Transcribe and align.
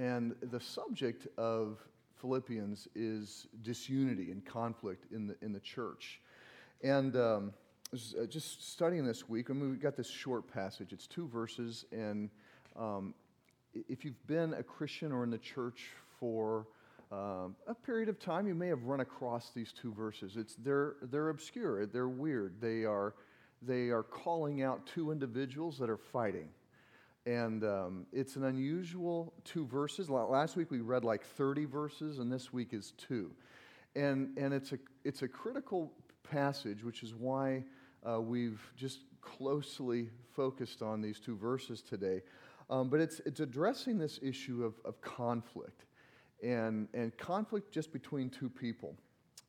And 0.00 0.34
the 0.50 0.60
subject 0.60 1.26
of 1.36 1.78
Philippians 2.22 2.88
is 2.94 3.48
disunity 3.60 4.30
and 4.30 4.42
conflict 4.42 5.12
in 5.12 5.26
the, 5.26 5.36
in 5.42 5.52
the 5.52 5.60
church. 5.60 6.22
And 6.82 7.14
um, 7.16 7.52
uh, 7.92 8.24
just 8.24 8.72
studying 8.72 9.04
this 9.04 9.28
week, 9.28 9.50
I 9.50 9.52
mean, 9.52 9.68
we've 9.68 9.82
got 9.82 9.98
this 9.98 10.08
short 10.08 10.50
passage. 10.50 10.94
It's 10.94 11.06
two 11.06 11.28
verses. 11.28 11.84
And 11.92 12.30
um, 12.78 13.12
if 13.74 14.02
you've 14.02 14.26
been 14.26 14.54
a 14.54 14.62
Christian 14.62 15.12
or 15.12 15.22
in 15.22 15.30
the 15.30 15.36
church 15.36 15.90
for 16.18 16.66
um, 17.12 17.54
a 17.66 17.74
period 17.74 18.08
of 18.08 18.18
time, 18.18 18.46
you 18.46 18.54
may 18.54 18.68
have 18.68 18.82
run 18.84 19.00
across 19.00 19.50
these 19.54 19.70
two 19.70 19.92
verses. 19.92 20.38
It's, 20.38 20.54
they're, 20.54 20.94
they're 21.10 21.28
obscure, 21.28 21.84
they're 21.84 22.08
weird. 22.08 22.54
They 22.58 22.84
are, 22.84 23.16
they 23.60 23.90
are 23.90 24.02
calling 24.02 24.62
out 24.62 24.86
two 24.86 25.10
individuals 25.10 25.76
that 25.76 25.90
are 25.90 25.98
fighting. 25.98 26.48
And 27.26 27.64
um, 27.64 28.06
it's 28.12 28.36
an 28.36 28.44
unusual 28.44 29.34
two 29.44 29.66
verses. 29.66 30.08
Last 30.08 30.56
week 30.56 30.70
we 30.70 30.80
read 30.80 31.04
like 31.04 31.22
30 31.22 31.66
verses, 31.66 32.18
and 32.18 32.32
this 32.32 32.52
week 32.52 32.72
is 32.72 32.92
two. 32.96 33.30
And, 33.94 34.36
and 34.38 34.54
it's, 34.54 34.72
a, 34.72 34.78
it's 35.04 35.22
a 35.22 35.28
critical 35.28 35.92
passage, 36.22 36.82
which 36.82 37.02
is 37.02 37.14
why 37.14 37.64
uh, 38.08 38.20
we've 38.20 38.60
just 38.76 39.00
closely 39.20 40.08
focused 40.34 40.80
on 40.80 41.02
these 41.02 41.20
two 41.20 41.36
verses 41.36 41.82
today. 41.82 42.22
Um, 42.70 42.88
but 42.88 43.00
it's, 43.00 43.20
it's 43.26 43.40
addressing 43.40 43.98
this 43.98 44.18
issue 44.22 44.64
of, 44.64 44.74
of 44.84 45.00
conflict 45.00 45.84
and, 46.42 46.88
and 46.94 47.16
conflict 47.18 47.72
just 47.72 47.92
between 47.92 48.30
two 48.30 48.48
people. 48.48 48.94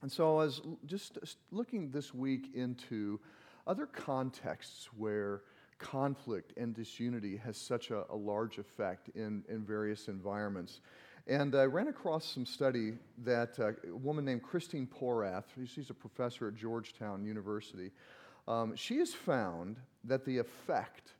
And 0.01 0.11
so 0.11 0.39
I 0.39 0.45
was 0.45 0.61
just 0.85 1.19
looking 1.51 1.91
this 1.91 2.13
week 2.13 2.49
into 2.55 3.19
other 3.67 3.85
contexts 3.85 4.89
where 4.97 5.43
conflict 5.81 6.53
and 6.57 6.73
disunity 6.73 7.37
has 7.37 7.57
such 7.57 7.91
a, 7.91 8.05
a 8.09 8.15
large 8.15 8.57
effect 8.57 9.09
in, 9.15 9.43
in 9.49 9.65
various 9.65 10.07
environments. 10.07 10.79
And 11.27 11.55
I 11.55 11.63
ran 11.63 11.87
across 11.87 12.25
some 12.25 12.45
study 12.45 12.93
that 13.23 13.59
uh, 13.59 13.71
a 13.87 13.95
woman 13.95 14.25
named 14.25 14.43
Christine 14.43 14.87
Porath, 14.87 15.45
she's 15.65 15.89
a 15.89 15.93
professor 15.93 16.47
at 16.47 16.55
Georgetown 16.55 17.25
University, 17.25 17.91
um, 18.47 18.75
she 18.75 18.97
has 18.97 19.13
found 19.13 19.77
that 20.03 20.25
the 20.25 20.37
effect 20.37 21.11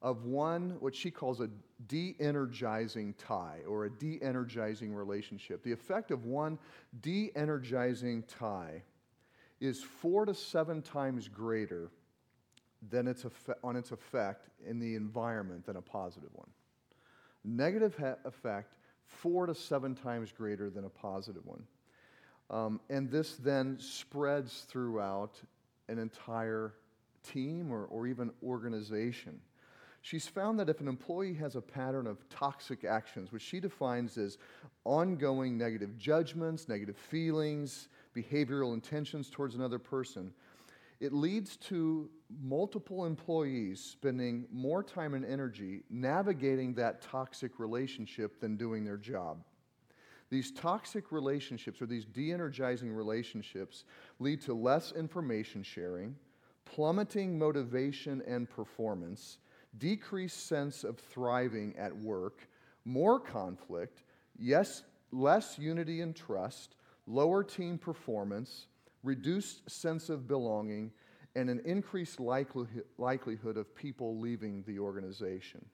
of 0.00 0.24
one, 0.24 0.76
what 0.80 0.94
she 0.94 1.10
calls 1.10 1.40
a 1.40 1.48
de 1.86 2.16
energizing 2.18 3.14
tie 3.14 3.60
or 3.68 3.84
a 3.84 3.90
de 3.90 4.20
energizing 4.22 4.92
relationship, 4.94 5.62
the 5.62 5.72
effect 5.72 6.10
of 6.10 6.24
one 6.24 6.58
de 7.02 7.30
energizing 7.36 8.24
tie 8.24 8.82
is 9.60 9.82
four 9.82 10.26
to 10.26 10.34
seven 10.34 10.82
times 10.82 11.28
greater 11.28 11.90
than 12.90 13.06
its 13.06 13.24
effect, 13.24 13.58
on 13.62 13.76
its 13.76 13.92
effect 13.92 14.48
in 14.66 14.78
the 14.78 14.94
environment 14.94 15.66
than 15.66 15.76
a 15.76 15.82
positive 15.82 16.30
one. 16.34 16.48
Negative 17.44 17.94
ha- 17.96 18.16
effect, 18.24 18.74
four 19.06 19.46
to 19.46 19.54
seven 19.54 19.94
times 19.94 20.32
greater 20.32 20.70
than 20.70 20.84
a 20.84 20.88
positive 20.88 21.44
one. 21.46 21.62
Um, 22.50 22.80
and 22.90 23.10
this 23.10 23.36
then 23.36 23.78
spreads 23.80 24.62
throughout 24.68 25.40
an 25.88 25.98
entire 25.98 26.74
team 27.22 27.70
or, 27.72 27.84
or 27.86 28.06
even 28.06 28.30
organization. 28.42 29.40
She's 30.02 30.26
found 30.26 30.58
that 30.58 30.68
if 30.68 30.80
an 30.80 30.88
employee 30.88 31.34
has 31.34 31.54
a 31.54 31.60
pattern 31.60 32.08
of 32.08 32.28
toxic 32.28 32.84
actions, 32.84 33.30
which 33.30 33.42
she 33.42 33.60
defines 33.60 34.18
as 34.18 34.36
ongoing 34.84 35.56
negative 35.56 35.96
judgments, 35.96 36.68
negative 36.68 36.96
feelings, 36.96 37.88
behavioral 38.14 38.74
intentions 38.74 39.30
towards 39.30 39.54
another 39.54 39.78
person, 39.78 40.32
it 41.02 41.12
leads 41.12 41.56
to 41.56 42.08
multiple 42.40 43.04
employees 43.06 43.80
spending 43.80 44.46
more 44.52 44.84
time 44.84 45.14
and 45.14 45.24
energy 45.24 45.82
navigating 45.90 46.74
that 46.74 47.02
toxic 47.02 47.58
relationship 47.58 48.40
than 48.40 48.56
doing 48.56 48.84
their 48.84 48.96
job. 48.96 49.42
These 50.30 50.52
toxic 50.52 51.10
relationships 51.10 51.82
or 51.82 51.86
these 51.86 52.04
de 52.04 52.30
energizing 52.30 52.92
relationships 52.92 53.82
lead 54.20 54.42
to 54.42 54.54
less 54.54 54.92
information 54.92 55.64
sharing, 55.64 56.14
plummeting 56.64 57.36
motivation 57.36 58.22
and 58.24 58.48
performance, 58.48 59.38
decreased 59.78 60.46
sense 60.46 60.84
of 60.84 61.00
thriving 61.00 61.74
at 61.76 61.94
work, 61.96 62.48
more 62.84 63.18
conflict, 63.18 64.04
yes, 64.38 64.84
less 65.10 65.58
unity 65.58 66.00
and 66.00 66.14
trust, 66.14 66.76
lower 67.08 67.42
team 67.42 67.76
performance, 67.76 68.68
reduced 69.02 69.70
sense 69.70 70.08
of 70.08 70.28
belonging, 70.28 70.92
and 71.34 71.48
an 71.48 71.60
increased 71.64 72.20
likelihood 72.20 73.56
of 73.56 73.74
people 73.74 74.18
leaving 74.18 74.62
the 74.66 74.78
organization. 74.78 75.64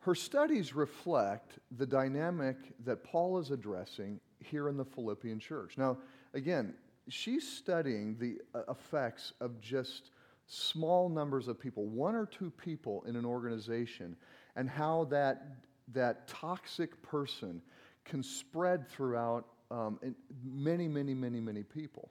Her 0.00 0.14
studies 0.14 0.74
reflect 0.74 1.58
the 1.78 1.86
dynamic 1.86 2.56
that 2.84 3.04
Paul 3.04 3.38
is 3.38 3.50
addressing 3.50 4.20
here 4.40 4.68
in 4.68 4.76
the 4.76 4.84
Philippian 4.84 5.38
church. 5.38 5.78
Now, 5.78 5.96
again, 6.34 6.74
she's 7.08 7.48
studying 7.48 8.16
the 8.18 8.38
uh, 8.54 8.70
effects 8.70 9.32
of 9.40 9.60
just 9.60 10.10
small 10.46 11.08
numbers 11.08 11.48
of 11.48 11.58
people, 11.58 11.86
one 11.86 12.14
or 12.14 12.26
two 12.26 12.50
people 12.50 13.02
in 13.06 13.16
an 13.16 13.24
organization, 13.24 14.14
and 14.56 14.68
how 14.68 15.04
that, 15.04 15.56
that 15.92 16.28
toxic 16.28 17.00
person 17.02 17.62
can 18.04 18.22
spread 18.22 18.86
throughout 18.90 19.46
um, 19.70 19.98
many, 20.44 20.88
many, 20.88 21.14
many, 21.14 21.40
many 21.40 21.62
people, 21.62 22.10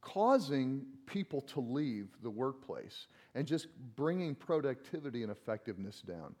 causing 0.00 0.84
people 1.06 1.40
to 1.42 1.60
leave 1.60 2.08
the 2.22 2.30
workplace 2.30 3.06
and 3.34 3.46
just 3.46 3.68
bringing 3.96 4.34
productivity 4.34 5.22
and 5.22 5.30
effectiveness 5.30 6.00
down. 6.00 6.34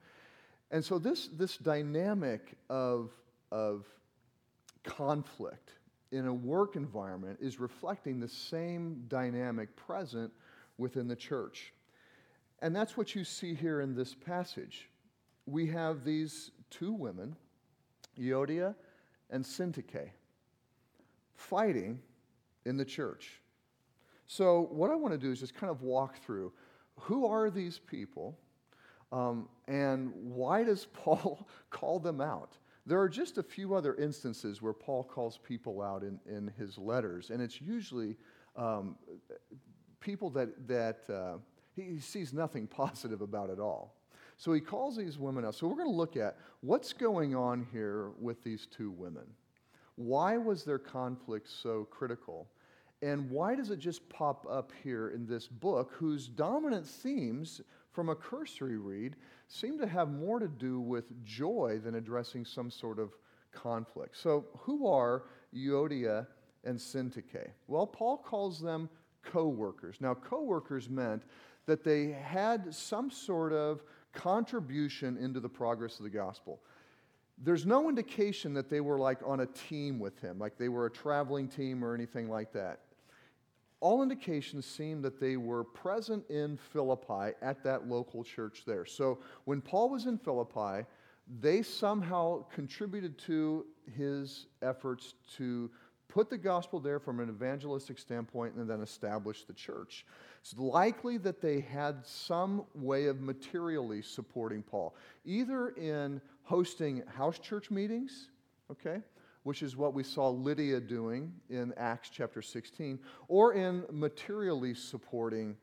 And 0.70 0.84
so, 0.84 0.98
this, 0.98 1.28
this 1.28 1.56
dynamic 1.56 2.56
of, 2.68 3.10
of 3.50 3.86
conflict 4.84 5.72
in 6.12 6.26
a 6.26 6.34
work 6.34 6.76
environment 6.76 7.38
is 7.40 7.60
reflecting 7.60 8.20
the 8.20 8.28
same 8.28 9.04
dynamic 9.08 9.74
present 9.76 10.32
within 10.78 11.06
the 11.06 11.16
church. 11.16 11.72
And 12.62 12.74
that's 12.74 12.96
what 12.96 13.14
you 13.14 13.24
see 13.24 13.54
here 13.54 13.80
in 13.80 13.94
this 13.94 14.14
passage. 14.14 14.88
We 15.46 15.66
have 15.68 16.04
these 16.04 16.50
two 16.70 16.92
women, 16.92 17.36
Euodia 18.18 18.74
and 19.30 19.44
Syntyche, 19.44 20.10
fighting 21.40 22.00
in 22.66 22.76
the 22.76 22.84
church. 22.84 23.40
So, 24.26 24.68
what 24.70 24.90
I 24.90 24.94
want 24.94 25.12
to 25.14 25.18
do 25.18 25.32
is 25.32 25.40
just 25.40 25.54
kind 25.54 25.70
of 25.70 25.82
walk 25.82 26.22
through 26.22 26.52
who 26.96 27.26
are 27.26 27.50
these 27.50 27.78
people 27.78 28.38
um, 29.12 29.48
and 29.66 30.12
why 30.14 30.62
does 30.62 30.86
Paul 30.92 31.48
call 31.70 31.98
them 31.98 32.20
out? 32.20 32.58
There 32.86 33.00
are 33.00 33.08
just 33.08 33.38
a 33.38 33.42
few 33.42 33.74
other 33.74 33.94
instances 33.96 34.62
where 34.62 34.72
Paul 34.72 35.04
calls 35.04 35.38
people 35.38 35.82
out 35.82 36.02
in, 36.02 36.18
in 36.26 36.52
his 36.58 36.78
letters, 36.78 37.30
and 37.30 37.42
it's 37.42 37.60
usually 37.60 38.16
um, 38.56 38.96
people 40.00 40.30
that, 40.30 40.66
that 40.66 41.00
uh, 41.12 41.38
he 41.74 41.98
sees 42.00 42.32
nothing 42.32 42.66
positive 42.82 43.20
about 43.20 43.50
at 43.50 43.58
all. 43.58 43.96
So 44.36 44.52
he 44.54 44.60
calls 44.60 44.96
these 44.96 45.18
women 45.18 45.44
out. 45.44 45.54
So 45.54 45.66
we're 45.66 45.76
going 45.76 45.90
to 45.90 45.94
look 45.96 46.16
at 46.16 46.38
what's 46.62 46.94
going 46.94 47.34
on 47.34 47.66
here 47.72 48.10
with 48.18 48.42
these 48.42 48.66
two 48.66 48.90
women. 48.90 49.26
Why 50.00 50.38
was 50.38 50.64
their 50.64 50.78
conflict 50.78 51.46
so 51.50 51.84
critical? 51.90 52.48
And 53.02 53.30
why 53.30 53.54
does 53.54 53.70
it 53.70 53.78
just 53.78 54.08
pop 54.08 54.46
up 54.48 54.72
here 54.82 55.10
in 55.10 55.26
this 55.26 55.46
book, 55.46 55.92
whose 55.92 56.26
dominant 56.26 56.86
themes, 56.86 57.60
from 57.92 58.08
a 58.08 58.14
cursory 58.14 58.78
read, 58.78 59.16
seem 59.48 59.78
to 59.78 59.86
have 59.86 60.10
more 60.10 60.38
to 60.38 60.48
do 60.48 60.80
with 60.80 61.22
joy 61.22 61.80
than 61.84 61.96
addressing 61.96 62.46
some 62.46 62.70
sort 62.70 62.98
of 62.98 63.12
conflict? 63.52 64.16
So, 64.16 64.46
who 64.60 64.86
are 64.86 65.24
Euodia 65.54 66.26
and 66.64 66.78
Syntyche? 66.78 67.50
Well, 67.68 67.86
Paul 67.86 68.16
calls 68.16 68.58
them 68.58 68.88
co 69.22 69.48
workers. 69.48 69.96
Now, 70.00 70.14
co 70.14 70.40
workers 70.40 70.88
meant 70.88 71.24
that 71.66 71.84
they 71.84 72.06
had 72.06 72.74
some 72.74 73.10
sort 73.10 73.52
of 73.52 73.82
contribution 74.14 75.18
into 75.18 75.40
the 75.40 75.48
progress 75.48 75.98
of 75.98 76.04
the 76.04 76.10
gospel. 76.10 76.62
There's 77.42 77.64
no 77.64 77.88
indication 77.88 78.52
that 78.54 78.68
they 78.68 78.80
were 78.80 78.98
like 78.98 79.18
on 79.24 79.40
a 79.40 79.46
team 79.46 79.98
with 79.98 80.20
him, 80.20 80.38
like 80.38 80.58
they 80.58 80.68
were 80.68 80.86
a 80.86 80.90
traveling 80.90 81.48
team 81.48 81.82
or 81.82 81.94
anything 81.94 82.28
like 82.28 82.52
that. 82.52 82.80
All 83.80 84.02
indications 84.02 84.66
seem 84.66 85.00
that 85.02 85.18
they 85.18 85.38
were 85.38 85.64
present 85.64 86.28
in 86.28 86.58
Philippi 86.58 87.34
at 87.40 87.64
that 87.64 87.88
local 87.88 88.22
church 88.22 88.64
there. 88.66 88.84
So 88.84 89.20
when 89.46 89.62
Paul 89.62 89.88
was 89.88 90.04
in 90.04 90.18
Philippi, 90.18 90.86
they 91.40 91.62
somehow 91.62 92.44
contributed 92.52 93.16
to 93.20 93.64
his 93.96 94.46
efforts 94.60 95.14
to 95.36 95.70
put 96.08 96.28
the 96.28 96.36
gospel 96.36 96.80
there 96.80 96.98
from 96.98 97.20
an 97.20 97.28
evangelistic 97.28 97.98
standpoint 97.98 98.54
and 98.56 98.68
then 98.68 98.80
establish 98.82 99.44
the 99.44 99.52
church. 99.52 100.04
It's 100.40 100.56
likely 100.58 101.18
that 101.18 101.40
they 101.40 101.60
had 101.60 102.04
some 102.04 102.64
way 102.74 103.06
of 103.06 103.20
materially 103.20 104.02
supporting 104.02 104.62
Paul, 104.62 104.96
either 105.24 105.70
in 105.70 106.20
hosting 106.50 107.00
house 107.06 107.38
church 107.38 107.70
meetings, 107.70 108.30
okay, 108.72 109.00
which 109.44 109.62
is 109.62 109.76
what 109.76 109.94
we 109.94 110.02
saw 110.02 110.28
Lydia 110.28 110.80
doing 110.80 111.32
in 111.48 111.72
Acts 111.76 112.10
chapter 112.12 112.42
16, 112.42 112.98
or 113.28 113.54
in 113.54 113.84
materially 113.92 114.74
supporting 114.74 115.56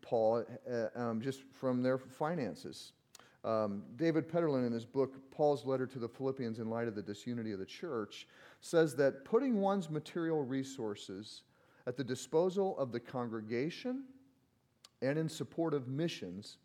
Paul 0.00 0.44
uh, 0.68 0.86
um, 1.00 1.20
just 1.20 1.44
from 1.52 1.84
their 1.84 1.98
finances. 1.98 2.94
Um, 3.44 3.84
David 3.94 4.28
Peterlin, 4.28 4.66
in 4.66 4.72
his 4.72 4.84
book, 4.84 5.14
Paul's 5.30 5.64
Letter 5.64 5.86
to 5.86 6.00
the 6.00 6.08
Philippians 6.08 6.58
in 6.58 6.68
Light 6.68 6.88
of 6.88 6.96
the 6.96 7.02
Disunity 7.02 7.52
of 7.52 7.60
the 7.60 7.64
Church, 7.64 8.26
says 8.60 8.96
that 8.96 9.24
putting 9.24 9.60
one's 9.60 9.88
material 9.88 10.42
resources 10.42 11.42
at 11.86 11.96
the 11.96 12.02
disposal 12.02 12.76
of 12.76 12.90
the 12.90 12.98
congregation 12.98 14.02
and 15.00 15.16
in 15.16 15.28
support 15.28 15.74
of 15.74 15.86
missions 15.86 16.56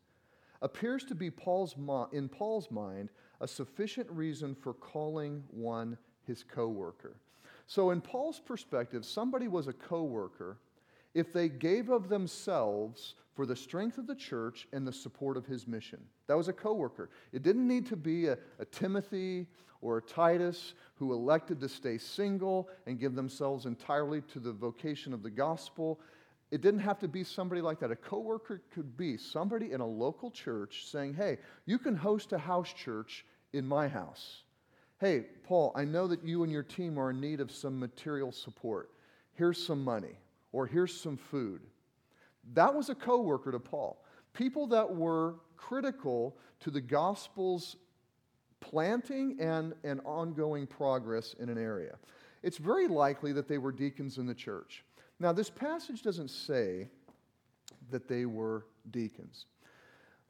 appears 0.62 1.04
to 1.06 1.16
be 1.16 1.30
Paul's 1.30 1.76
in 2.12 2.28
Paul's 2.28 2.72
mind 2.72 3.10
a 3.42 3.48
sufficient 3.48 4.10
reason 4.10 4.56
for 4.56 4.74
calling 4.74 5.44
one 5.52 5.98
his 6.26 6.44
co-worker. 6.44 7.16
So 7.68 7.92
in 7.92 8.02
Paul's 8.02 8.40
perspective, 8.40 9.06
somebody 9.06 9.48
was 9.48 9.68
a 9.68 9.74
co-worker 9.74 10.58
if 11.14 11.34
they 11.34 11.50
gave 11.50 11.90
of 11.90 12.10
themselves 12.10 13.16
for 13.36 13.46
the 13.46 13.56
strength 13.56 13.98
of 13.98 14.08
the 14.08 14.16
church 14.16 14.68
and 14.74 14.88
the 14.88 14.94
support 14.94 15.38
of 15.38 15.46
his 15.46 15.68
mission. 15.68 16.00
That 16.28 16.38
was 16.38 16.48
a 16.48 16.54
co-worker. 16.54 17.10
It 17.32 17.42
didn't 17.42 17.68
need 17.68 17.86
to 17.88 17.96
be 17.96 18.28
a, 18.28 18.38
a 18.60 18.66
Timothy 18.66 19.48
or 19.82 19.98
a 19.98 20.02
Titus 20.02 20.74
who 20.96 21.14
elected 21.14 21.60
to 21.62 21.70
stay 21.70 21.98
single 21.98 22.70
and 22.86 23.00
give 23.00 23.16
themselves 23.16 23.66
entirely 23.66 24.22
to 24.34 24.40
the 24.40 24.52
vocation 24.52 25.14
of 25.14 25.24
the 25.24 25.30
gospel. 25.30 26.00
It 26.52 26.62
didn't 26.62 26.80
have 26.80 27.00
to 27.00 27.08
be 27.08 27.24
somebody 27.24 27.62
like 27.62 27.80
that. 27.80 27.92
A 27.92 27.96
coworker 27.96 28.64
could 28.72 28.98
be 28.98 29.18
somebody 29.18 29.72
in 29.72 29.82
a 29.82 29.88
local 29.88 30.32
church 30.32 30.88
saying, 30.88 31.14
"Hey, 31.14 31.38
you 31.66 31.78
can 31.78 31.96
host 31.96 32.34
a 32.34 32.38
house 32.38 32.74
church 32.74 33.26
in 33.54 33.68
my 33.68 33.88
house." 33.88 34.44
Hey, 35.00 35.28
Paul, 35.44 35.72
I 35.76 35.86
know 35.86 36.08
that 36.08 36.24
you 36.24 36.44
and 36.44 36.52
your 36.52 36.64
team 36.64 36.98
are 36.98 37.12
in 37.12 37.22
need 37.22 37.40
of 37.40 37.52
some 37.52 37.80
material 37.80 38.32
support. 38.32 38.92
Here's 39.34 39.64
some 39.64 39.84
money 39.84 40.18
or 40.52 40.68
here's 40.68 41.00
some 41.00 41.18
food. 41.18 41.62
That 42.54 42.74
was 42.74 42.90
a 42.90 42.96
coworker 42.96 43.52
to 43.52 43.60
Paul. 43.60 44.04
People 44.34 44.68
that 44.68 44.94
were 44.94 45.36
critical 45.56 46.38
to 46.62 46.72
the 46.72 46.82
gospel's 46.82 47.78
planting 48.60 49.40
and, 49.40 49.74
and 49.84 50.02
ongoing 50.04 50.68
progress 50.68 51.34
in 51.40 51.48
an 51.50 51.58
area. 51.58 51.98
It's 52.44 52.58
very 52.58 52.88
likely 52.88 53.32
that 53.34 53.48
they 53.48 53.58
were 53.58 53.72
deacons 53.72 54.18
in 54.18 54.26
the 54.26 54.34
church. 54.34 54.84
Now, 55.20 55.34
this 55.34 55.50
passage 55.50 56.02
doesn't 56.02 56.30
say 56.30 56.88
that 57.92 58.08
they 58.08 58.26
were 58.26 58.66
deacons. 58.92 59.46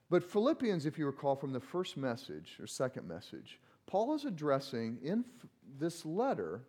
But 0.10 0.24
Philippians, 0.24 0.86
if 0.86 0.98
you 0.98 1.06
recall 1.06 1.36
from 1.36 1.54
the 1.54 1.60
first 1.60 1.96
message 1.96 2.58
or 2.60 2.66
second 2.66 3.08
message, 3.08 3.60
Paul 3.86 4.16
is 4.16 4.26
addressing 4.26 4.98
in 5.04 5.24
this 5.80 6.06
letter 6.06 6.64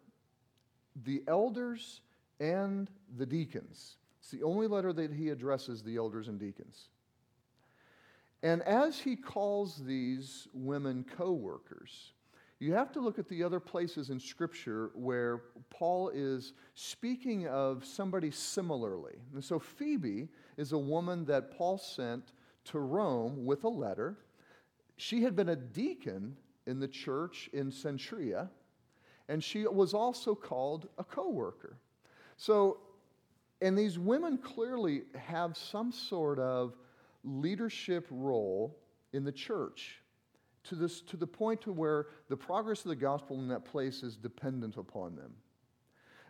the 1.04 1.22
elders 1.26 2.02
and 2.38 2.90
the 3.16 3.26
deacons. 3.26 3.96
It's 4.20 4.30
the 4.30 4.42
only 4.42 4.66
letter 4.66 4.92
that 4.92 5.12
he 5.12 5.30
addresses 5.30 5.82
the 5.82 5.96
elders 5.96 6.28
and 6.28 6.38
deacons. 6.38 6.88
And 8.42 8.62
as 8.62 8.98
he 8.98 9.16
calls 9.16 9.76
these 9.84 10.48
women 10.52 11.04
co 11.16 11.32
workers, 11.32 12.12
you 12.60 12.74
have 12.74 12.92
to 12.92 13.00
look 13.00 13.18
at 13.18 13.26
the 13.26 13.42
other 13.42 13.58
places 13.58 14.10
in 14.10 14.20
Scripture 14.20 14.90
where 14.94 15.44
Paul 15.70 16.10
is 16.10 16.52
speaking 16.74 17.48
of 17.48 17.86
somebody 17.86 18.30
similarly. 18.30 19.14
And 19.32 19.42
so 19.42 19.58
Phoebe 19.58 20.28
is 20.58 20.72
a 20.72 20.78
woman 20.78 21.24
that 21.24 21.56
Paul 21.56 21.78
sent 21.78 22.32
to 22.66 22.78
Rome 22.78 23.46
with 23.46 23.64
a 23.64 23.68
letter. 23.68 24.18
She 24.98 25.22
had 25.22 25.34
been 25.34 25.48
a 25.48 25.56
deacon 25.56 26.36
in 26.66 26.78
the 26.78 26.86
church 26.86 27.48
in 27.54 27.70
Cenchrea, 27.70 28.50
and 29.30 29.42
she 29.42 29.66
was 29.66 29.94
also 29.94 30.34
called 30.34 30.86
a 30.98 31.04
co 31.04 31.30
worker. 31.30 31.78
So, 32.36 32.80
and 33.62 33.76
these 33.76 33.98
women 33.98 34.36
clearly 34.36 35.02
have 35.14 35.56
some 35.56 35.92
sort 35.92 36.38
of 36.38 36.76
leadership 37.24 38.06
role 38.10 38.76
in 39.14 39.24
the 39.24 39.32
church 39.32 40.00
to, 40.64 40.74
this, 40.74 41.00
to 41.02 41.16
the 41.16 41.26
point 41.26 41.60
to 41.62 41.72
where 41.72 42.06
the 42.28 42.36
progress 42.36 42.84
of 42.84 42.90
the 42.90 42.96
gospel 42.96 43.38
in 43.38 43.48
that 43.48 43.64
place 43.64 44.02
is 44.02 44.16
dependent 44.16 44.76
upon 44.76 45.16
them. 45.16 45.32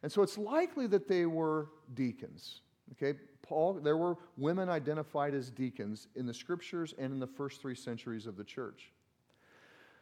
And 0.02 0.10
so 0.10 0.22
it's 0.22 0.38
likely 0.38 0.86
that 0.88 1.08
they 1.08 1.26
were 1.26 1.68
deacons. 1.94 2.60
Okay, 2.92 3.18
Paul, 3.42 3.74
there 3.74 3.96
were 3.96 4.16
women 4.36 4.68
identified 4.68 5.34
as 5.34 5.50
deacons 5.50 6.08
in 6.16 6.26
the 6.26 6.34
scriptures 6.34 6.94
and 6.98 7.12
in 7.12 7.20
the 7.20 7.26
first 7.26 7.60
three 7.60 7.74
centuries 7.74 8.26
of 8.26 8.36
the 8.36 8.44
church. 8.44 8.92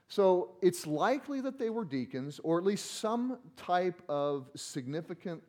So 0.08 0.52
it's 0.62 0.86
likely 0.86 1.42
that 1.42 1.58
they 1.58 1.68
were 1.68 1.84
deacons, 1.84 2.40
or 2.42 2.58
at 2.58 2.64
least 2.64 2.98
some 2.98 3.38
type 3.56 4.00
of 4.08 4.48
significant 4.56 5.42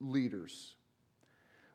leaders 0.00 0.76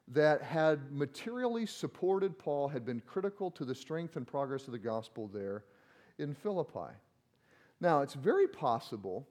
that 0.10 0.42
had 0.42 0.92
materially 0.92 1.66
supported 1.66 2.38
Paul, 2.38 2.68
had 2.70 2.86
been 2.86 3.02
critical 3.02 3.52
to 3.52 3.66
the 3.66 3.76
strength 3.76 4.16
and 4.16 4.26
progress 4.26 4.68
of 4.68 4.72
the 4.72 4.80
gospel 4.80 5.28
there 5.28 5.64
in 6.20 6.34
Philippi. 6.34 6.94
Now, 7.80 8.02
it's 8.02 8.14
very 8.14 8.48
possible 8.48 9.28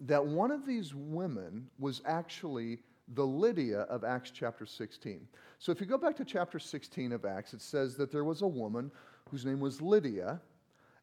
that 0.00 0.24
one 0.24 0.50
of 0.50 0.66
these 0.66 0.94
women 0.94 1.68
was 1.78 2.02
actually 2.06 2.78
the 3.14 3.26
Lydia 3.26 3.80
of 3.82 4.04
Acts 4.04 4.30
chapter 4.30 4.66
16. 4.66 5.26
So 5.58 5.72
if 5.72 5.80
you 5.80 5.86
go 5.86 5.98
back 5.98 6.16
to 6.16 6.24
chapter 6.24 6.58
16 6.58 7.12
of 7.12 7.24
Acts, 7.24 7.54
it 7.54 7.62
says 7.62 7.96
that 7.96 8.12
there 8.12 8.24
was 8.24 8.42
a 8.42 8.46
woman 8.46 8.90
whose 9.30 9.44
name 9.44 9.60
was 9.60 9.80
Lydia, 9.80 10.40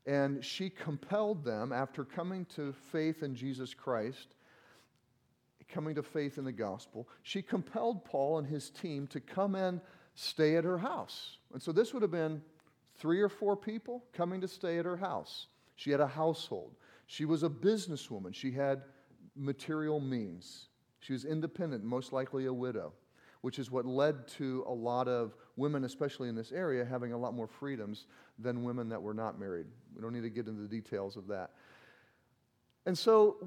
and 0.06 0.44
she 0.44 0.70
compelled 0.70 1.44
them, 1.44 1.72
after 1.72 2.06
coming 2.06 2.46
to 2.56 2.74
faith 2.92 3.24
in 3.24 3.36
Jesus 3.36 3.74
Christ, 3.74 4.36
coming 5.68 5.96
to 5.96 6.04
faith 6.04 6.38
in 6.38 6.46
the 6.46 6.52
gospel, 6.52 7.08
she 7.24 7.42
compelled 7.42 8.06
Paul 8.06 8.38
and 8.38 8.48
his 8.48 8.70
team 8.70 9.08
to 9.08 9.20
come 9.20 9.56
and 9.56 9.82
stay 10.14 10.56
at 10.56 10.64
her 10.64 10.78
house. 10.78 11.38
And 11.54 11.62
so 11.62 11.72
this 11.72 11.92
would 11.92 12.04
have 12.04 12.12
been 12.12 12.42
three 12.98 13.22
or 13.22 13.30
four 13.30 13.56
people 13.56 14.04
coming 14.14 14.42
to 14.42 14.48
stay 14.48 14.78
at 14.80 14.86
her 14.86 14.98
house. 14.98 15.48
She 15.76 15.92
had 15.92 16.00
a 16.00 16.08
household. 16.08 16.76
She 17.08 17.26
was 17.26 17.44
a 17.44 17.50
businesswoman. 17.50 18.34
She 18.34 18.52
had 18.52 18.84
material 19.36 20.00
means. 20.00 20.70
She 21.00 21.14
was 21.14 21.26
independent, 21.26 21.84
most 21.84 22.14
likely 22.14 22.46
a 22.46 22.54
widow, 22.54 22.94
which 23.42 23.60
is 23.60 23.70
what 23.70 23.86
led 23.86 24.28
to 24.30 24.64
a 24.68 24.74
lot 24.74 25.08
of 25.08 25.36
women, 25.56 25.84
especially 25.84 26.30
in 26.30 26.36
this 26.36 26.52
area, 26.52 26.84
having 26.84 27.14
a 27.14 27.18
lot 27.18 27.34
more 27.34 27.48
freedoms 27.48 28.08
than 28.40 28.64
women 28.64 28.90
that 28.90 29.02
were 29.02 29.14
not 29.14 29.40
married. 29.40 29.68
We 29.96 30.02
don't 30.02 30.14
need 30.14 30.24
to 30.24 30.30
get 30.30 30.48
into 30.48 30.62
the 30.62 30.68
details 30.68 31.18
of 31.18 31.28
that. 31.28 31.52
And 32.88 32.98
so 32.98 33.38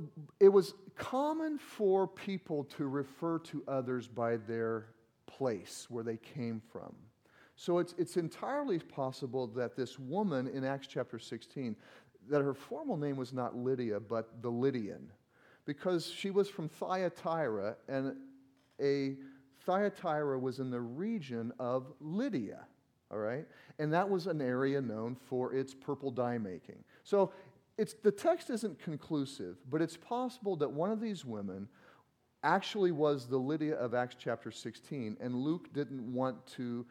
it 0.40 0.48
was 0.48 0.74
common 0.96 1.58
for 1.58 2.06
people 2.06 2.64
to 2.76 2.86
refer 2.86 3.38
to 3.40 3.62
others 3.68 4.08
by 4.08 4.36
their 4.36 4.86
place, 5.26 5.86
where 5.88 6.04
they 6.04 6.16
came 6.16 6.60
from. 6.72 6.94
So 7.60 7.78
it's, 7.78 7.92
it's 7.98 8.16
entirely 8.16 8.78
possible 8.78 9.48
that 9.48 9.74
this 9.74 9.98
woman 9.98 10.46
in 10.46 10.62
Acts 10.62 10.86
chapter 10.86 11.18
16, 11.18 11.74
that 12.30 12.40
her 12.40 12.54
formal 12.54 12.96
name 12.96 13.16
was 13.16 13.32
not 13.32 13.56
Lydia, 13.56 13.98
but 13.98 14.40
the 14.42 14.48
Lydian, 14.48 15.10
because 15.64 16.06
she 16.06 16.30
was 16.30 16.48
from 16.48 16.68
Thyatira, 16.68 17.74
and 17.88 18.14
a 18.80 19.16
Thyatira 19.66 20.38
was 20.38 20.60
in 20.60 20.70
the 20.70 20.80
region 20.80 21.52
of 21.58 21.92
Lydia, 22.00 22.60
all 23.10 23.18
right? 23.18 23.44
And 23.80 23.92
that 23.92 24.08
was 24.08 24.28
an 24.28 24.40
area 24.40 24.80
known 24.80 25.16
for 25.16 25.52
its 25.52 25.74
purple 25.74 26.12
dye 26.12 26.38
making. 26.38 26.84
So 27.02 27.32
it's, 27.76 27.94
the 27.94 28.12
text 28.12 28.50
isn't 28.50 28.78
conclusive, 28.78 29.56
but 29.68 29.82
it's 29.82 29.96
possible 29.96 30.54
that 30.56 30.70
one 30.70 30.92
of 30.92 31.00
these 31.00 31.24
women 31.24 31.66
actually 32.44 32.92
was 32.92 33.26
the 33.26 33.36
Lydia 33.36 33.74
of 33.74 33.94
Acts 33.94 34.14
chapter 34.16 34.52
16, 34.52 35.16
and 35.20 35.34
Luke 35.34 35.72
didn't 35.72 36.14
want 36.14 36.46
to 36.46 36.86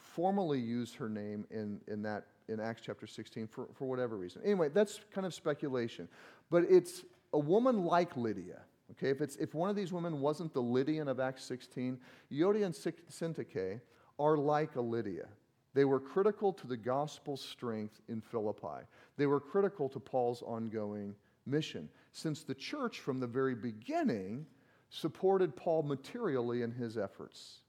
formally 0.00 0.58
use 0.58 0.94
her 0.94 1.08
name 1.08 1.46
in, 1.50 1.80
in 1.86 2.02
that 2.02 2.26
in 2.48 2.60
Acts 2.60 2.82
chapter 2.84 3.06
16 3.06 3.46
for, 3.46 3.68
for 3.74 3.86
whatever 3.86 4.16
reason. 4.16 4.42
Anyway, 4.44 4.68
that's 4.68 5.00
kind 5.14 5.26
of 5.26 5.32
speculation. 5.32 6.08
But 6.50 6.64
it's 6.68 7.04
a 7.32 7.38
woman 7.38 7.84
like 7.84 8.16
Lydia. 8.16 8.60
Okay, 8.92 9.10
if, 9.10 9.20
it's, 9.20 9.36
if 9.36 9.54
one 9.54 9.70
of 9.70 9.76
these 9.76 9.92
women 9.92 10.20
wasn't 10.20 10.52
the 10.52 10.60
Lydian 10.60 11.06
of 11.06 11.20
Acts 11.20 11.44
16, 11.44 11.98
Euodia 12.32 12.66
and 12.66 12.74
Syntyche 12.74 13.80
are 14.18 14.36
like 14.36 14.74
a 14.74 14.80
Lydia. 14.80 15.28
They 15.74 15.84
were 15.84 16.00
critical 16.00 16.52
to 16.54 16.66
the 16.66 16.76
gospel's 16.76 17.40
strength 17.40 18.00
in 18.08 18.20
Philippi. 18.20 18.84
They 19.16 19.26
were 19.26 19.38
critical 19.38 19.88
to 19.90 20.00
Paul's 20.00 20.42
ongoing 20.42 21.14
mission, 21.46 21.88
since 22.12 22.42
the 22.42 22.54
church 22.54 22.98
from 22.98 23.20
the 23.20 23.26
very 23.28 23.54
beginning 23.54 24.44
supported 24.88 25.54
Paul 25.54 25.84
materially 25.84 26.62
in 26.62 26.72
his 26.72 26.98
efforts. 26.98 27.60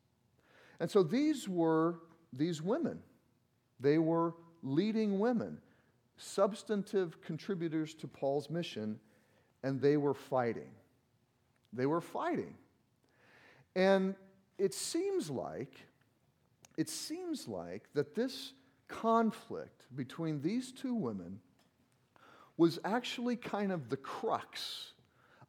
And 0.79 0.89
so 0.89 1.03
these 1.03 1.47
were 1.47 1.99
these 2.33 2.61
women. 2.61 2.99
They 3.79 3.97
were 3.97 4.33
leading 4.63 5.19
women, 5.19 5.57
substantive 6.17 7.21
contributors 7.21 7.93
to 7.95 8.07
Paul's 8.07 8.49
mission, 8.49 8.99
and 9.63 9.81
they 9.81 9.97
were 9.97 10.13
fighting. 10.13 10.69
They 11.73 11.85
were 11.85 12.01
fighting. 12.01 12.55
And 13.75 14.15
it 14.57 14.73
seems 14.73 15.29
like 15.29 15.73
it 16.77 16.89
seems 16.89 17.47
like 17.47 17.83
that 17.93 18.15
this 18.15 18.53
conflict 18.87 19.83
between 19.95 20.41
these 20.41 20.71
two 20.71 20.95
women 20.95 21.39
was 22.57 22.79
actually 22.83 23.35
kind 23.35 23.71
of 23.71 23.89
the 23.89 23.97
crux 23.97 24.93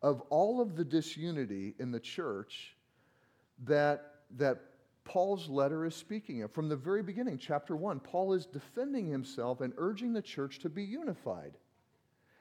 of 0.02 0.20
all 0.30 0.60
of 0.60 0.76
the 0.76 0.84
disunity 0.84 1.74
in 1.78 1.90
the 1.90 2.00
church 2.00 2.76
that, 3.64 4.14
that 4.36 4.60
Paul's 5.04 5.48
letter 5.48 5.84
is 5.84 5.94
speaking 5.94 6.42
of. 6.42 6.52
From 6.52 6.68
the 6.68 6.76
very 6.76 7.02
beginning, 7.02 7.38
chapter 7.38 7.76
1, 7.76 8.00
Paul 8.00 8.32
is 8.32 8.46
defending 8.46 9.10
himself 9.10 9.60
and 9.60 9.72
urging 9.76 10.12
the 10.12 10.22
church 10.22 10.58
to 10.60 10.68
be 10.68 10.84
unified. 10.84 11.52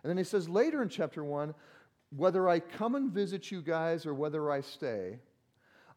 And 0.04 0.10
then 0.10 0.18
he 0.18 0.24
says 0.24 0.48
later 0.48 0.82
in 0.82 0.90
chapter 0.90 1.24
1 1.24 1.54
whether 2.16 2.50
I 2.50 2.60
come 2.60 2.96
and 2.96 3.12
visit 3.12 3.52
you 3.52 3.62
guys 3.62 4.06
or 4.06 4.14
whether 4.14 4.52
I 4.52 4.62
stay, 4.62 5.20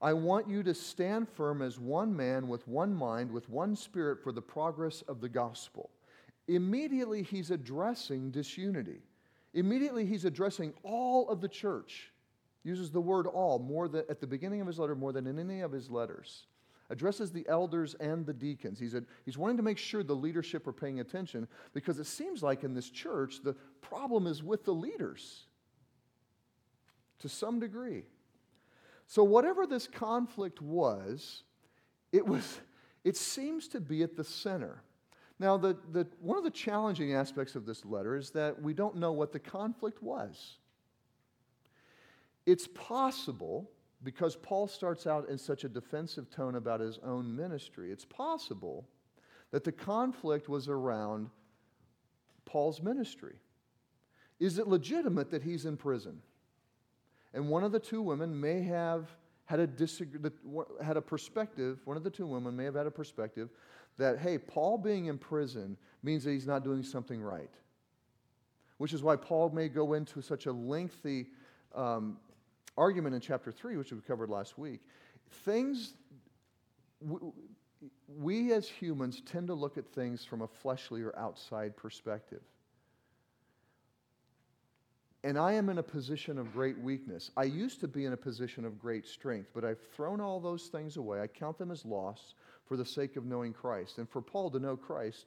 I 0.01 0.13
want 0.13 0.49
you 0.49 0.63
to 0.63 0.75
stand 0.75 1.29
firm 1.29 1.61
as 1.61 1.81
one 1.81 2.15
man 2.15 2.47
with 2.47 2.69
one 2.69 2.95
mind, 2.95 3.33
with 3.33 3.49
one 3.49 3.75
spirit 3.75 4.23
for 4.23 4.31
the 4.31 4.43
progress 4.43 5.03
of 5.03 5.21
the 5.21 5.29
gospel. 5.29 5.91
Immediately, 6.47 7.23
he's 7.23 7.51
addressing 7.51 8.31
disunity. 8.31 9.01
Immediately, 9.55 10.07
he's 10.07 10.25
addressing 10.25 10.75
all 10.83 11.29
of 11.29 11.41
the 11.41 11.49
church. 11.49 12.13
Uses 12.63 12.91
the 12.91 13.01
word 13.01 13.27
all 13.27 13.59
more 13.59 13.89
than, 13.89 14.05
at 14.09 14.21
the 14.21 14.27
beginning 14.27 14.61
of 14.61 14.67
his 14.67 14.79
letter 14.79 14.95
more 14.95 15.13
than 15.13 15.27
in 15.27 15.39
any 15.39 15.63
of 15.63 15.73
his 15.73 15.91
letters 15.91 16.47
addresses 16.91 17.33
the 17.33 17.47
elders 17.49 17.95
and 17.95 18.27
the 18.27 18.33
deacons. 18.33 18.79
He's, 18.79 18.95
a, 18.95 19.03
he's 19.25 19.39
wanting 19.39 19.57
to 19.57 19.63
make 19.63 19.79
sure 19.79 20.03
the 20.03 20.15
leadership 20.15 20.67
are 20.67 20.73
paying 20.73 21.01
attention 21.01 21.49
because 21.73 21.99
it 21.99 22.07
seems 22.07 22.43
like 22.43 22.63
in 22.63 22.75
this 22.75 22.91
church 22.91 23.43
the 23.43 23.55
problem 23.81 24.27
is 24.27 24.43
with 24.43 24.65
the 24.65 24.75
leaders 24.75 25.47
to 27.21 27.29
some 27.29 27.59
degree. 27.59 28.05
So, 29.07 29.23
whatever 29.23 29.67
this 29.67 29.87
conflict 29.87 30.63
was, 30.63 31.43
it, 32.13 32.27
was, 32.27 32.61
it 33.03 33.17
seems 33.17 33.69
to 33.69 33.81
be 33.81 34.03
at 34.03 34.17
the 34.17 34.25
center. 34.25 34.83
Now, 35.39 35.57
the, 35.57 35.77
the, 35.93 36.07
one 36.21 36.39
of 36.39 36.45
the 36.45 36.51
challenging 36.51 37.15
aspects 37.15 37.55
of 37.55 37.67
this 37.67 37.85
letter 37.85 38.17
is 38.17 38.31
that 38.31 38.61
we 38.63 38.73
don't 38.73 38.97
know 38.97 39.13
what 39.13 39.33
the 39.33 39.39
conflict 39.39 40.03
was. 40.03 40.59
It's 42.47 42.69
possible 42.69 43.71
because 44.05 44.37
Paul 44.37 44.69
starts 44.69 45.07
out 45.07 45.29
in 45.29 45.39
such 45.39 45.65
a 45.65 45.69
defensive 45.69 46.31
tone 46.31 46.57
about 46.57 46.81
his 46.81 46.99
own 47.03 47.35
ministry, 47.35 47.91
it's 47.91 48.05
possible 48.05 48.87
that 49.51 49.65
the 49.65 49.73
conflict 49.73 50.49
was 50.49 50.69
around 50.69 51.31
Paul's 52.45 52.83
ministry. 52.83 53.37
Is 54.39 54.59
it 54.59 54.69
legitimate 54.69 55.31
that 55.31 55.43
he's 55.43 55.65
in 55.65 55.77
prison? 55.77 56.21
And 57.33 57.49
one 57.49 57.65
of 57.65 57.73
the 57.73 57.81
two 57.81 58.03
women 58.03 58.39
may 58.39 58.63
have 58.63 59.09
had 59.47 59.61
a, 59.61 59.67
disagree, 59.67 60.31
had 60.83 60.97
a 60.97 61.03
perspective, 61.03 61.81
one 61.85 61.97
of 61.97 62.05
the 62.05 62.11
two 62.11 62.27
women 62.27 62.55
may 62.55 62.65
have 62.65 62.75
had 62.75 62.87
a 62.87 62.91
perspective 62.91 63.51
that, 63.97 64.19
hey, 64.19 64.39
Paul 64.39 64.79
being 64.79 65.07
in 65.07 65.19
prison 65.19 65.77
means 66.03 66.25
that 66.25 66.33
he's 66.33 66.47
not 66.47 66.65
doing 66.65 66.83
something 66.83 67.23
right. 67.23 67.51
Which 68.79 68.93
is 68.93 69.03
why 69.03 69.17
Paul 69.17 69.51
may 69.51 69.69
go 69.69 69.95
into 69.95 70.21
such 70.21 70.47
a 70.47 70.53
lengthy 70.53 71.29
um, 71.75 72.19
argument 72.77 73.15
in 73.15 73.21
chapter 73.21 73.53
3, 73.53 73.77
which 73.77 73.93
we 73.93 74.01
covered 74.01 74.31
last 74.31 74.59
week, 74.59 74.81
things, 75.45 75.95
we 78.09 78.53
as 78.53 78.69
humans 78.69 79.23
tend 79.27 79.49
to 79.49 79.55
look 79.55 79.79
at 79.79 79.87
things 79.93 80.25
from 80.25 80.43
a 80.43 80.49
fleshly 80.49 81.03
or 81.03 81.17
outside 81.19 81.77
perspective. 81.77 82.43
And 85.23 85.39
I 85.39 85.55
am 85.55 85.71
in 85.71 85.79
a 85.79 85.83
position 85.83 86.37
of 86.37 86.53
great 86.53 86.79
weakness. 86.79 87.31
I 87.35 87.45
used 87.45 87.81
to 87.81 87.89
be 87.89 88.05
in 88.05 88.13
a 88.13 88.17
position 88.17 88.67
of 88.67 88.79
great 88.79 89.07
strength, 89.07 89.49
but 89.55 89.65
I've 89.65 89.81
thrown 89.97 90.21
all 90.21 90.39
those 90.39 90.67
things 90.67 90.99
away. 90.99 91.23
I 91.23 91.29
count 91.29 91.57
them 91.57 91.71
as 91.71 91.87
loss 91.87 92.35
for 92.67 92.77
the 92.77 92.85
sake 92.85 93.17
of 93.17 93.25
knowing 93.25 93.55
Christ. 93.55 93.97
And 93.97 94.07
for 94.07 94.21
Paul 94.21 94.51
to 94.51 94.59
know 94.59 94.77
Christ 94.77 95.25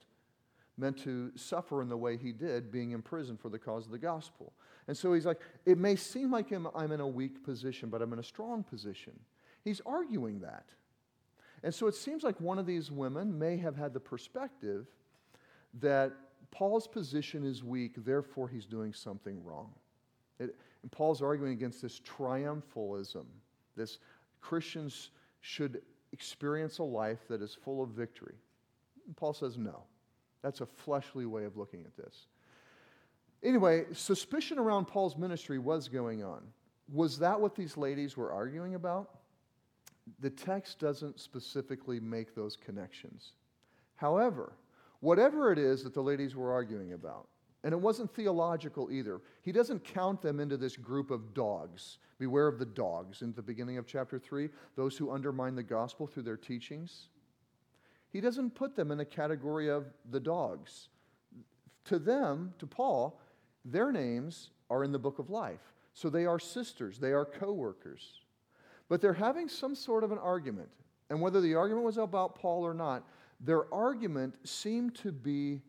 meant 0.78 0.96
to 0.98 1.32
suffer 1.34 1.82
in 1.82 1.88
the 1.88 1.96
way 1.96 2.16
he 2.16 2.32
did, 2.32 2.70
being 2.70 2.92
imprisoned 2.92 3.40
for 3.40 3.48
the 3.48 3.58
cause 3.58 3.86
of 3.86 3.92
the 3.92 3.98
gospel. 3.98 4.52
And 4.86 4.96
so 4.96 5.12
he's 5.12 5.26
like, 5.26 5.40
it 5.66 5.76
may 5.76 5.96
seem 5.96 6.30
like 6.30 6.52
I'm 6.52 6.92
in 6.92 7.00
a 7.00 7.06
weak 7.06 7.44
position, 7.44 7.88
but 7.90 8.00
I'm 8.00 8.12
in 8.12 8.18
a 8.18 8.24
strong 8.24 8.62
position. 8.62 9.18
He's 9.64 9.80
arguing 9.84 10.40
that. 10.40 10.66
And 11.62 11.74
so 11.74 11.88
it 11.88 11.94
seems 11.94 12.22
like 12.22 12.40
one 12.40 12.58
of 12.58 12.66
these 12.66 12.90
women 12.90 13.36
may 13.36 13.56
have 13.56 13.76
had 13.76 13.92
the 13.92 14.00
perspective 14.00 14.86
that 15.80 16.12
Paul's 16.50 16.86
position 16.86 17.44
is 17.44 17.62
weak, 17.62 18.04
therefore 18.04 18.48
he's 18.48 18.64
doing 18.64 18.92
something 18.92 19.42
wrong. 19.44 19.72
It, 20.38 20.56
and 20.82 20.92
Paul's 20.92 21.20
arguing 21.20 21.52
against 21.52 21.82
this 21.82 22.00
triumphalism, 22.00 23.24
this 23.76 23.98
Christians 24.40 25.10
should 25.40 25.82
experience 26.12 26.78
a 26.78 26.84
life 26.84 27.26
that 27.28 27.42
is 27.42 27.54
full 27.54 27.82
of 27.82 27.90
victory. 27.90 28.36
And 29.06 29.16
Paul 29.16 29.34
says 29.34 29.58
no. 29.58 29.82
That's 30.42 30.60
a 30.60 30.66
fleshly 30.66 31.26
way 31.26 31.44
of 31.44 31.56
looking 31.56 31.84
at 31.84 31.96
this. 31.96 32.26
Anyway, 33.42 33.84
suspicion 33.92 34.58
around 34.58 34.86
Paul's 34.86 35.16
ministry 35.16 35.58
was 35.58 35.88
going 35.88 36.24
on. 36.24 36.42
Was 36.92 37.18
that 37.18 37.40
what 37.40 37.54
these 37.54 37.76
ladies 37.76 38.16
were 38.16 38.32
arguing 38.32 38.74
about? 38.74 39.10
The 40.20 40.30
text 40.30 40.78
doesn't 40.78 41.20
specifically 41.20 42.00
make 42.00 42.34
those 42.34 42.56
connections. 42.56 43.32
However, 43.96 44.52
whatever 45.00 45.52
it 45.52 45.58
is 45.58 45.84
that 45.84 45.94
the 45.94 46.02
ladies 46.02 46.34
were 46.34 46.52
arguing 46.52 46.94
about, 46.94 47.28
and 47.64 47.72
it 47.72 47.80
wasn't 47.80 48.14
theological 48.14 48.90
either, 48.90 49.20
he 49.42 49.52
doesn't 49.52 49.84
count 49.84 50.22
them 50.22 50.40
into 50.40 50.56
this 50.56 50.76
group 50.76 51.10
of 51.10 51.34
dogs. 51.34 51.98
Beware 52.18 52.46
of 52.46 52.58
the 52.58 52.64
dogs 52.64 53.22
in 53.22 53.32
the 53.32 53.42
beginning 53.42 53.78
of 53.78 53.86
chapter 53.86 54.18
3, 54.18 54.48
those 54.76 54.96
who 54.96 55.12
undermine 55.12 55.54
the 55.54 55.62
gospel 55.62 56.06
through 56.06 56.22
their 56.22 56.36
teachings. 56.36 57.08
He 58.18 58.22
doesn't 58.22 58.56
put 58.56 58.74
them 58.74 58.90
in 58.90 58.98
the 58.98 59.04
category 59.04 59.70
of 59.70 59.84
the 60.10 60.18
dogs. 60.18 60.88
To 61.84 62.00
them, 62.00 62.52
to 62.58 62.66
Paul, 62.66 63.20
their 63.64 63.92
names 63.92 64.50
are 64.68 64.82
in 64.82 64.90
the 64.90 64.98
book 64.98 65.20
of 65.20 65.30
life. 65.30 65.60
So 65.94 66.10
they 66.10 66.26
are 66.26 66.40
sisters, 66.40 66.98
they 66.98 67.12
are 67.12 67.24
co 67.24 67.52
workers. 67.52 68.22
But 68.88 69.00
they're 69.00 69.12
having 69.12 69.48
some 69.48 69.76
sort 69.76 70.02
of 70.02 70.10
an 70.10 70.18
argument. 70.18 70.68
And 71.10 71.20
whether 71.20 71.40
the 71.40 71.54
argument 71.54 71.84
was 71.84 71.96
about 71.96 72.34
Paul 72.34 72.66
or 72.66 72.74
not, 72.74 73.08
their 73.38 73.72
argument 73.72 74.34
seemed 74.42 74.96
to 74.96 75.12
be 75.12 75.60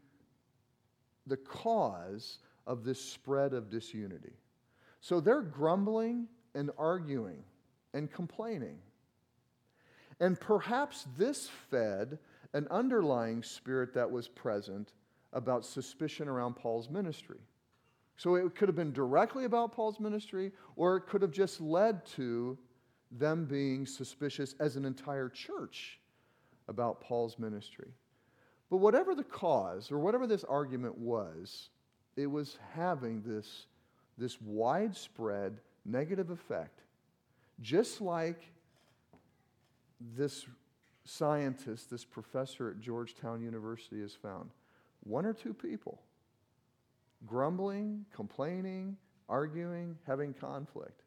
the 1.28 1.38
cause 1.38 2.40
of 2.66 2.84
this 2.84 3.00
spread 3.00 3.54
of 3.54 3.70
disunity. 3.70 4.34
So 5.02 5.20
they're 5.20 5.44
grumbling 5.44 6.28
and 6.56 6.72
arguing 6.80 7.44
and 7.94 8.12
complaining. 8.12 8.80
And 10.20 10.40
perhaps 10.40 11.06
this 11.16 11.48
fed 11.70 12.18
an 12.54 12.68
underlying 12.72 13.44
spirit 13.44 13.94
that 13.94 14.10
was 14.10 14.28
present 14.28 14.94
about 15.34 15.66
suspicion 15.66 16.28
around 16.28 16.56
Paul's 16.56 16.90
ministry. 16.90 17.40
So 18.18 18.36
it 18.36 18.56
could 18.56 18.68
have 18.68 18.76
been 18.76 18.92
directly 18.92 19.46
about 19.46 19.72
Paul's 19.72 20.00
ministry, 20.00 20.52
or 20.76 20.98
it 20.98 21.02
could 21.08 21.22
have 21.22 21.32
just 21.32 21.62
led 21.62 22.06
to 22.08 22.58
them 23.12 23.46
being 23.46 23.86
suspicious 23.86 24.56
as 24.60 24.76
an 24.76 24.86
entire 24.86 25.30
church 25.30 26.00
about 26.68 27.02
Paul's 27.02 27.40
ministry. 27.40 27.88
But 28.70 28.78
whatever 28.78 29.16
the 29.16 29.24
cause, 29.24 29.92
or 29.92 30.00
whatever 30.00 30.28
this 30.28 30.44
argument 30.44 30.98
was, 30.98 31.70
it 32.16 32.28
was 32.28 32.58
having 32.76 33.24
this, 33.26 33.66
this 34.18 34.40
widespread 34.42 35.58
negative 35.86 36.30
effect. 36.30 36.82
Just 37.62 38.02
like 38.02 38.42
this 40.16 40.46
scientist, 41.10 41.90
this 41.90 42.06
professor 42.06 42.70
at 42.70 42.80
Georgetown 42.80 43.42
University 43.42 44.02
has 44.02 44.14
found 44.14 44.52
one 45.04 45.26
or 45.26 45.34
two 45.34 45.54
people 45.54 46.02
grumbling, 47.26 48.06
complaining, 48.14 48.96
arguing, 49.28 49.98
having 50.08 50.34
conflict 50.34 51.04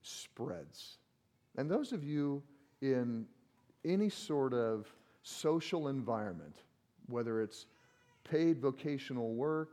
spreads. 0.00 0.98
And 1.56 1.70
those 1.70 1.92
of 1.92 2.02
you 2.02 2.42
in 2.80 3.26
any 3.84 4.08
sort 4.08 4.54
of 4.54 4.86
social 5.22 5.88
environment, 5.88 6.62
whether 7.08 7.42
it's 7.42 7.66
paid 8.24 8.58
vocational 8.58 9.34
work, 9.34 9.72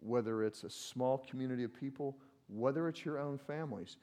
whether 0.00 0.42
it's 0.42 0.64
a 0.64 0.70
small 0.70 1.18
community 1.18 1.62
of 1.62 1.72
people, 1.72 2.16
whether 2.48 2.88
it's 2.88 3.04
your 3.04 3.18
own 3.18 3.38
families, 3.38 3.98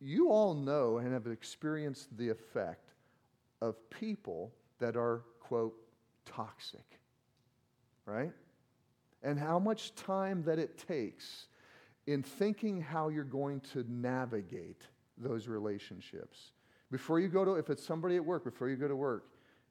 you 0.00 0.30
all 0.30 0.54
know 0.54 0.98
and 0.98 1.12
have 1.12 1.26
experienced 1.26 2.16
the 2.16 2.28
effect 2.28 2.87
of 3.60 3.76
people 3.90 4.52
that 4.78 4.96
are, 4.96 5.22
quote, 5.40 5.74
toxic, 6.24 7.00
right? 8.06 8.32
And 9.22 9.38
how 9.38 9.58
much 9.58 9.94
time 9.94 10.42
that 10.44 10.58
it 10.58 10.78
takes 10.86 11.48
in 12.06 12.22
thinking 12.22 12.80
how 12.80 13.08
you're 13.08 13.22
going 13.24 13.60
to 13.60 13.84
navigate 13.86 14.82
those 15.18 15.46
relationships. 15.46 16.52
Before 16.90 17.20
you 17.20 17.28
go 17.28 17.44
to, 17.44 17.54
if 17.56 17.68
it's 17.68 17.84
somebody 17.84 18.16
at 18.16 18.24
work, 18.24 18.44
before 18.44 18.70
you 18.70 18.76
go 18.76 18.88
to 18.88 18.96
work, 18.96 19.26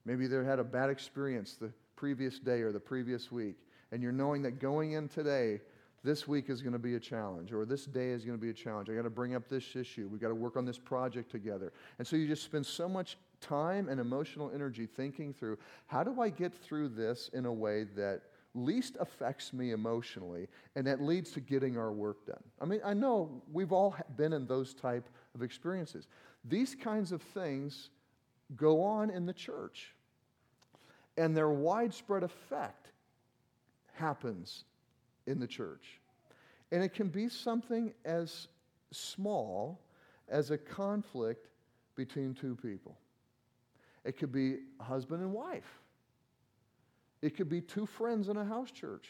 maybe 0.05 0.27
they 0.27 0.43
had 0.43 0.59
a 0.59 0.63
bad 0.63 0.91
experience 0.91 1.55
the 1.55 1.71
previous 1.95 2.37
day 2.37 2.61
or 2.61 2.71
the 2.71 2.79
previous 2.79 3.31
week, 3.31 3.55
and 3.91 4.03
you're 4.03 4.11
knowing 4.11 4.43
that 4.43 4.59
going 4.59 4.91
in 4.91 5.07
today, 5.07 5.59
this 6.03 6.27
week 6.27 6.49
is 6.49 6.61
going 6.61 6.73
to 6.73 6.79
be 6.79 6.93
a 6.93 6.99
challenge, 6.99 7.51
or 7.51 7.65
this 7.65 7.85
day 7.85 8.09
is 8.09 8.23
going 8.23 8.37
to 8.37 8.41
be 8.41 8.51
a 8.51 8.53
challenge. 8.53 8.87
I 8.87 8.93
got 8.93 9.01
to 9.01 9.09
bring 9.09 9.33
up 9.33 9.49
this 9.49 9.75
issue. 9.75 10.07
We 10.07 10.19
got 10.19 10.29
to 10.29 10.35
work 10.35 10.55
on 10.55 10.63
this 10.63 10.77
project 10.77 11.31
together. 11.31 11.73
And 11.97 12.07
so 12.07 12.15
you 12.15 12.27
just 12.27 12.43
spend 12.43 12.65
so 12.65 12.87
much 12.87 13.17
time 13.41 13.89
and 13.89 13.99
emotional 13.99 14.51
energy 14.53 14.85
thinking 14.85 15.33
through 15.33 15.57
how 15.85 16.03
do 16.03 16.21
I 16.21 16.29
get 16.29 16.53
through 16.53 16.89
this 16.89 17.29
in 17.33 17.45
a 17.45 17.53
way 17.53 17.85
that 17.95 18.21
least 18.53 18.97
affects 18.99 19.53
me 19.53 19.71
emotionally 19.71 20.47
and 20.75 20.87
that 20.87 21.01
leads 21.01 21.31
to 21.31 21.39
getting 21.39 21.77
our 21.77 21.91
work 21.91 22.25
done. 22.25 22.43
I 22.59 22.65
mean, 22.65 22.81
I 22.83 22.93
know 22.93 23.41
we've 23.51 23.71
all 23.71 23.95
been 24.15 24.33
in 24.33 24.47
those 24.47 24.73
type 24.73 25.07
of 25.35 25.43
experiences. 25.43 26.07
These 26.43 26.75
kinds 26.75 27.11
of 27.11 27.21
things 27.21 27.89
go 28.55 28.81
on 28.81 29.09
in 29.09 29.25
the 29.25 29.33
church. 29.33 29.93
And 31.17 31.35
their 31.35 31.49
widespread 31.49 32.23
effect 32.23 32.91
happens 33.93 34.63
in 35.25 35.39
the 35.39 35.47
church. 35.47 35.99
And 36.71 36.83
it 36.83 36.93
can 36.93 37.07
be 37.07 37.27
something 37.29 37.93
as 38.05 38.47
small 38.91 39.79
as 40.29 40.51
a 40.51 40.57
conflict 40.57 41.47
between 41.95 42.33
two 42.33 42.55
people. 42.55 42.97
It 44.07 44.17
could 44.17 44.31
be 44.31 44.59
husband 44.79 45.21
and 45.21 45.33
wife. 45.33 45.81
It 47.21 47.35
could 47.35 47.49
be 47.49 47.59
two 47.59 47.85
friends 47.85 48.29
in 48.29 48.37
a 48.37 48.45
house 48.45 48.71
church. 48.71 49.09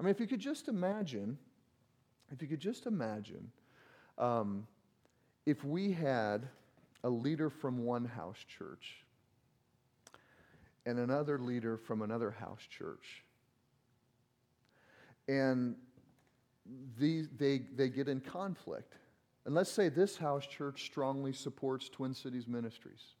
I 0.00 0.02
mean, 0.02 0.10
if 0.10 0.18
you 0.18 0.26
could 0.26 0.40
just 0.40 0.66
imagine, 0.66 1.38
if 2.32 2.42
you 2.42 2.48
could 2.48 2.58
just 2.58 2.86
imagine, 2.86 3.52
um, 4.18 4.66
if 5.46 5.64
we 5.64 5.92
had 5.92 6.48
a 7.04 7.08
leader 7.08 7.48
from 7.48 7.84
one 7.84 8.04
house 8.04 8.44
church 8.48 9.04
and 10.86 10.98
another 10.98 11.38
leader 11.38 11.76
from 11.76 12.02
another 12.02 12.32
house 12.32 12.62
church, 12.68 13.22
and 15.28 15.76
they, 16.98 17.62
they 17.76 17.88
get 17.88 18.08
in 18.08 18.20
conflict. 18.20 18.94
And 19.44 19.54
let's 19.54 19.70
say 19.70 19.88
this 19.88 20.16
house 20.16 20.46
church 20.48 20.82
strongly 20.82 21.32
supports 21.32 21.88
Twin 21.88 22.12
Cities 22.12 22.48
Ministries. 22.48 23.14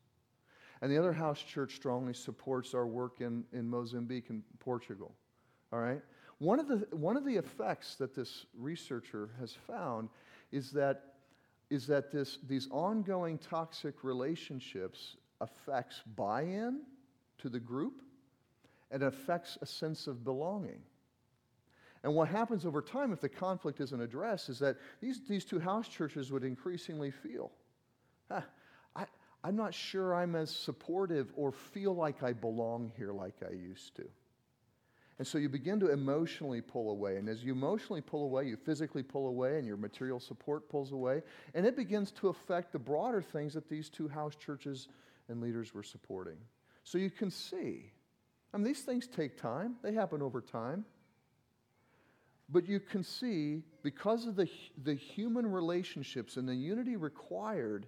And 0.82 0.90
the 0.90 0.98
other 0.98 1.12
house 1.12 1.40
church 1.40 1.76
strongly 1.76 2.12
supports 2.12 2.74
our 2.74 2.86
work 2.86 3.20
in, 3.20 3.44
in 3.52 3.70
Mozambique 3.70 4.30
and 4.30 4.42
Portugal. 4.58 5.14
All 5.72 5.78
right? 5.78 6.02
One 6.38 6.58
of, 6.58 6.66
the, 6.66 6.88
one 6.90 7.16
of 7.16 7.24
the 7.24 7.36
effects 7.36 7.94
that 7.96 8.16
this 8.16 8.46
researcher 8.58 9.30
has 9.38 9.56
found 9.66 10.08
is 10.50 10.72
that, 10.72 11.14
is 11.70 11.86
that 11.86 12.10
this, 12.10 12.38
these 12.48 12.66
ongoing 12.72 13.38
toxic 13.38 14.02
relationships 14.02 15.16
affects 15.40 16.02
buy-in 16.16 16.80
to 17.38 17.48
the 17.48 17.60
group 17.60 18.02
and 18.90 19.04
affects 19.04 19.56
a 19.62 19.66
sense 19.66 20.08
of 20.08 20.24
belonging. 20.24 20.80
And 22.02 22.12
what 22.12 22.26
happens 22.26 22.66
over 22.66 22.82
time 22.82 23.12
if 23.12 23.20
the 23.20 23.28
conflict 23.28 23.80
isn't 23.80 24.00
addressed 24.00 24.48
is 24.48 24.58
that 24.58 24.76
these, 25.00 25.20
these 25.28 25.44
two 25.44 25.60
house 25.60 25.86
churches 25.86 26.32
would 26.32 26.42
increasingly 26.42 27.12
feel, 27.12 27.52
I'm 29.44 29.56
not 29.56 29.74
sure 29.74 30.14
I'm 30.14 30.36
as 30.36 30.50
supportive 30.50 31.32
or 31.36 31.52
feel 31.52 31.94
like 31.94 32.22
I 32.22 32.32
belong 32.32 32.92
here 32.96 33.12
like 33.12 33.34
I 33.48 33.52
used 33.52 33.96
to. 33.96 34.04
And 35.18 35.26
so 35.26 35.38
you 35.38 35.48
begin 35.48 35.78
to 35.80 35.90
emotionally 35.90 36.60
pull 36.60 36.90
away. 36.90 37.16
And 37.16 37.28
as 37.28 37.44
you 37.44 37.52
emotionally 37.52 38.00
pull 38.00 38.24
away, 38.24 38.46
you 38.46 38.56
physically 38.56 39.02
pull 39.02 39.28
away, 39.28 39.58
and 39.58 39.66
your 39.66 39.76
material 39.76 40.18
support 40.18 40.68
pulls 40.68 40.92
away. 40.92 41.22
And 41.54 41.66
it 41.66 41.76
begins 41.76 42.12
to 42.12 42.28
affect 42.28 42.72
the 42.72 42.78
broader 42.78 43.22
things 43.22 43.54
that 43.54 43.68
these 43.68 43.88
two 43.88 44.08
house 44.08 44.34
churches 44.34 44.88
and 45.28 45.40
leaders 45.40 45.74
were 45.74 45.82
supporting. 45.82 46.38
So 46.84 46.98
you 46.98 47.10
can 47.10 47.30
see, 47.30 47.92
I 48.52 48.56
mean, 48.56 48.64
these 48.64 48.80
things 48.80 49.06
take 49.06 49.36
time, 49.36 49.76
they 49.82 49.92
happen 49.92 50.22
over 50.22 50.40
time. 50.40 50.84
But 52.48 52.68
you 52.68 52.80
can 52.80 53.04
see, 53.04 53.62
because 53.82 54.26
of 54.26 54.36
the, 54.36 54.48
the 54.82 54.94
human 54.94 55.50
relationships 55.50 56.36
and 56.36 56.48
the 56.48 56.54
unity 56.54 56.96
required 56.96 57.86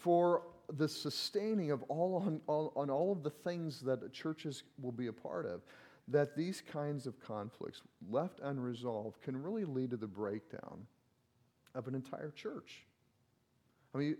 for 0.00 0.42
the 0.76 0.88
sustaining 0.88 1.70
of 1.70 1.82
all 1.84 2.16
on, 2.16 2.40
all 2.46 2.72
on 2.76 2.90
all 2.90 3.12
of 3.12 3.22
the 3.22 3.30
things 3.30 3.80
that 3.80 4.12
churches 4.12 4.62
will 4.80 4.92
be 4.92 5.08
a 5.08 5.12
part 5.12 5.46
of, 5.46 5.62
that 6.08 6.36
these 6.36 6.62
kinds 6.72 7.06
of 7.06 7.20
conflicts, 7.20 7.82
left 8.10 8.40
unresolved, 8.42 9.20
can 9.22 9.40
really 9.40 9.64
lead 9.64 9.90
to 9.90 9.96
the 9.96 10.06
breakdown 10.06 10.86
of 11.74 11.86
an 11.86 11.94
entire 11.94 12.30
church. 12.30 12.84
I 13.94 13.98
mean, 13.98 14.16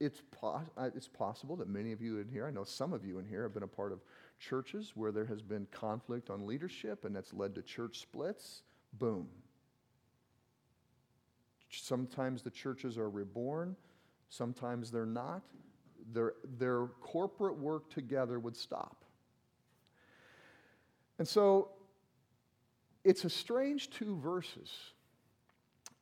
it's, 0.00 0.22
pos- 0.32 0.62
uh, 0.76 0.90
it's 0.94 1.08
possible 1.08 1.56
that 1.56 1.68
many 1.68 1.92
of 1.92 2.00
you 2.00 2.18
in 2.18 2.28
here, 2.28 2.46
I 2.46 2.50
know 2.50 2.64
some 2.64 2.92
of 2.92 3.04
you 3.04 3.18
in 3.18 3.24
here, 3.24 3.42
have 3.44 3.54
been 3.54 3.62
a 3.62 3.68
part 3.68 3.92
of 3.92 4.00
churches 4.38 4.92
where 4.94 5.12
there 5.12 5.26
has 5.26 5.42
been 5.42 5.66
conflict 5.70 6.30
on 6.30 6.46
leadership 6.46 7.04
and 7.04 7.14
that's 7.14 7.32
led 7.32 7.54
to 7.54 7.62
church 7.62 8.00
splits, 8.00 8.62
boom. 8.98 9.28
Sometimes 11.70 12.42
the 12.42 12.50
churches 12.50 12.98
are 12.98 13.08
reborn, 13.08 13.76
sometimes 14.32 14.90
they're 14.90 15.06
not. 15.06 15.42
Their, 16.12 16.34
their 16.58 16.86
corporate 17.00 17.58
work 17.58 17.90
together 17.90 18.38
would 18.38 18.56
stop. 18.56 19.04
And 21.18 21.28
so 21.28 21.70
it's 23.04 23.24
a 23.24 23.30
strange 23.30 23.90
two 23.90 24.16
verses 24.16 24.72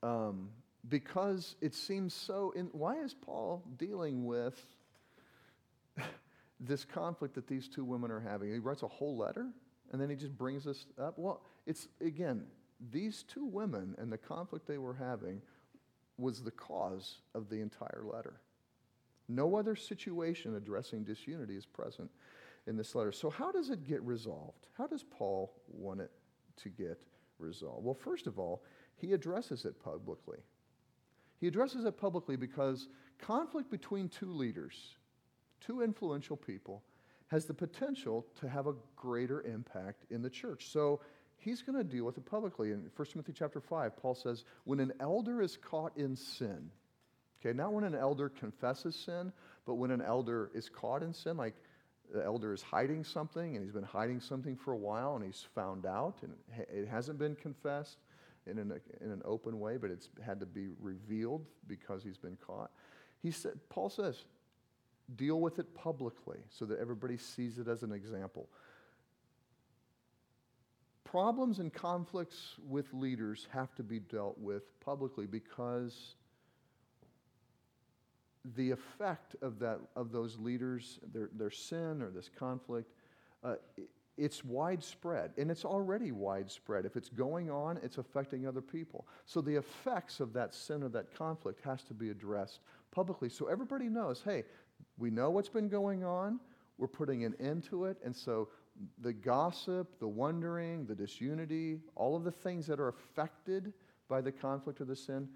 um, 0.02 0.48
because 0.88 1.56
it 1.60 1.74
seems 1.74 2.14
so. 2.14 2.52
In, 2.56 2.66
why 2.72 2.96
is 3.00 3.14
Paul 3.14 3.62
dealing 3.76 4.24
with 4.24 4.58
this 6.60 6.84
conflict 6.84 7.34
that 7.34 7.46
these 7.46 7.68
two 7.68 7.84
women 7.84 8.10
are 8.10 8.20
having. 8.20 8.52
He 8.52 8.58
writes 8.58 8.82
a 8.82 8.88
whole 8.88 9.16
letter 9.16 9.48
and 9.92 10.00
then 10.00 10.08
he 10.10 10.16
just 10.16 10.36
brings 10.36 10.64
this 10.64 10.86
up. 11.00 11.18
Well, 11.18 11.42
it's 11.66 11.88
again, 12.00 12.44
these 12.92 13.24
two 13.24 13.44
women 13.44 13.94
and 13.98 14.12
the 14.12 14.18
conflict 14.18 14.66
they 14.66 14.78
were 14.78 14.94
having 14.94 15.42
was 16.20 16.42
the 16.42 16.50
cause 16.50 17.18
of 17.35 17.48
the 17.48 17.61
entire 17.61 18.02
letter. 18.04 18.40
No 19.28 19.56
other 19.56 19.76
situation 19.76 20.56
addressing 20.56 21.04
disunity 21.04 21.56
is 21.56 21.66
present 21.66 22.11
in 22.66 22.76
this 22.76 22.94
letter. 22.94 23.12
So, 23.12 23.30
how 23.30 23.52
does 23.52 23.70
it 23.70 23.87
get 23.87 24.02
resolved? 24.02 24.66
How 24.76 24.87
does 24.87 25.04
Paul 25.04 25.52
want 25.68 26.00
it 26.00 26.11
to 26.62 26.68
get 26.68 27.02
resolved? 27.38 27.85
Well, 27.85 27.94
first 27.94 28.26
of 28.26 28.38
all, 28.38 28.62
he 28.96 29.12
addresses 29.12 29.64
it 29.64 29.83
publicly. 29.83 30.38
He 31.38 31.46
addresses 31.46 31.85
it 31.85 31.96
publicly 31.96 32.37
because 32.37 32.88
conflict 33.18 33.70
between 33.70 34.09
two 34.09 34.30
leaders 34.30 34.96
two 35.61 35.83
influential 35.83 36.37
people, 36.37 36.83
has 37.28 37.46
the 37.46 37.54
potential 37.54 38.26
to 38.40 38.48
have 38.48 38.66
a 38.66 38.74
greater 38.96 39.42
impact 39.42 40.04
in 40.11 40.22
the 40.22 40.30
church. 40.30 40.68
So 40.68 41.00
he's 41.40 41.62
going 41.62 41.76
to 41.76 41.85
deal 41.85 42.05
with 42.05 42.16
it 42.16 42.26
publicly. 42.26 42.70
In 42.70 42.90
1 42.94 43.09
Timothy 43.09 43.33
chapter 43.33 43.61
5, 43.61 43.96
Paul 43.96 44.14
says, 44.14 44.44
when 44.64 44.81
an 44.81 44.92
elder 45.00 45.42
is 45.42 45.57
caught 45.57 45.96
in 45.96 46.16
sin, 46.16 46.70
okay, 47.40 47.57
not 47.57 47.72
when 47.72 47.85
an 47.85 47.94
elder 47.94 48.29
confesses 48.29 48.94
sin, 48.94 49.33
but 49.66 49.74
when 49.74 49.90
an 49.90 50.03
elder 50.03 50.50
is 50.55 50.68
caught 50.68 51.03
in 51.03 51.12
sin, 51.12 51.37
like 51.37 51.55
the 52.12 52.24
elder 52.24 52.53
is 52.53 52.62
hiding 52.62 53.05
something 53.05 53.57
and 53.57 53.64
he's 53.64 53.72
been 53.72 53.83
hiding 53.83 54.20
something 54.20 54.57
for 54.57 54.72
a 54.72 54.76
while 54.76 55.16
and 55.16 55.24
he's 55.24 55.46
found 55.55 55.87
out 55.87 56.18
and 56.22 56.33
it 56.72 56.88
hasn't 56.88 57.18
been 57.18 57.35
confessed 57.37 57.98
in 58.46 58.59
an, 58.59 58.72
in 59.00 59.11
an 59.11 59.22
open 59.24 59.61
way, 59.61 59.76
but 59.76 59.90
it's 59.90 60.09
had 60.24 60.40
to 60.40 60.46
be 60.46 60.68
revealed 60.81 61.46
because 61.66 62.03
he's 62.03 62.18
been 62.18 62.37
caught. 62.44 62.70
He 63.22 63.31
said, 63.31 63.59
Paul 63.68 63.88
says, 63.88 64.24
Deal 65.16 65.40
with 65.40 65.59
it 65.59 65.74
publicly 65.74 66.38
so 66.50 66.64
that 66.66 66.79
everybody 66.79 67.16
sees 67.16 67.59
it 67.59 67.66
as 67.66 67.83
an 67.83 67.90
example. 67.90 68.48
Problems 71.11 71.59
and 71.59 71.73
conflicts 71.73 72.55
with 72.68 72.87
leaders 72.94 73.49
have 73.51 73.75
to 73.75 73.83
be 73.83 73.99
dealt 73.99 74.38
with 74.38 74.79
publicly 74.79 75.27
because 75.27 76.14
the 78.55 78.70
effect 78.70 79.35
of, 79.42 79.59
that, 79.59 79.81
of 79.96 80.12
those 80.12 80.38
leaders, 80.38 81.01
their, 81.12 81.29
their 81.35 81.51
sin 81.51 82.01
or 82.01 82.11
this 82.11 82.31
conflict, 82.38 82.92
uh, 83.42 83.57
it's 84.16 84.44
widespread, 84.44 85.33
and 85.37 85.51
it's 85.51 85.64
already 85.64 86.12
widespread. 86.12 86.87
If 86.87 86.96
it's 86.96 87.09
going 87.09 87.51
on, 87.51 87.81
it's 87.83 87.99
affecting 87.99 88.46
other 88.46 88.61
people. 88.61 89.09
So 89.27 89.40
the 89.40 89.57
effects 89.57 90.20
of 90.20 90.33
that 90.35 90.55
sin 90.55 90.85
or 90.85 90.88
that 90.90 91.12
conflict 91.12 91.61
has 91.64 91.83
to 91.85 91.94
be 91.94 92.11
addressed 92.11 92.61
publicly 92.92 93.31
so 93.31 93.46
everybody 93.46 93.88
knows 93.88 94.23
hey, 94.25 94.44
we 94.96 95.11
know 95.11 95.31
what's 95.31 95.49
been 95.49 95.68
going 95.68 96.05
on. 96.05 96.38
We're 96.79 96.87
putting 96.87 97.25
an 97.25 97.35
end 97.40 97.64
to 97.70 97.87
it. 97.87 97.99
And 98.05 98.14
so 98.14 98.49
the 99.00 99.12
gossip, 99.12 99.98
the 99.98 100.08
wondering, 100.08 100.86
the 100.86 100.94
disunity, 100.94 101.78
all 101.96 102.16
of 102.16 102.24
the 102.24 102.30
things 102.30 102.66
that 102.66 102.80
are 102.80 102.88
affected 102.88 103.72
by 104.08 104.20
the 104.20 104.32
conflict 104.32 104.80
or 104.80 104.84
the 104.84 104.96
sin, 104.96 105.28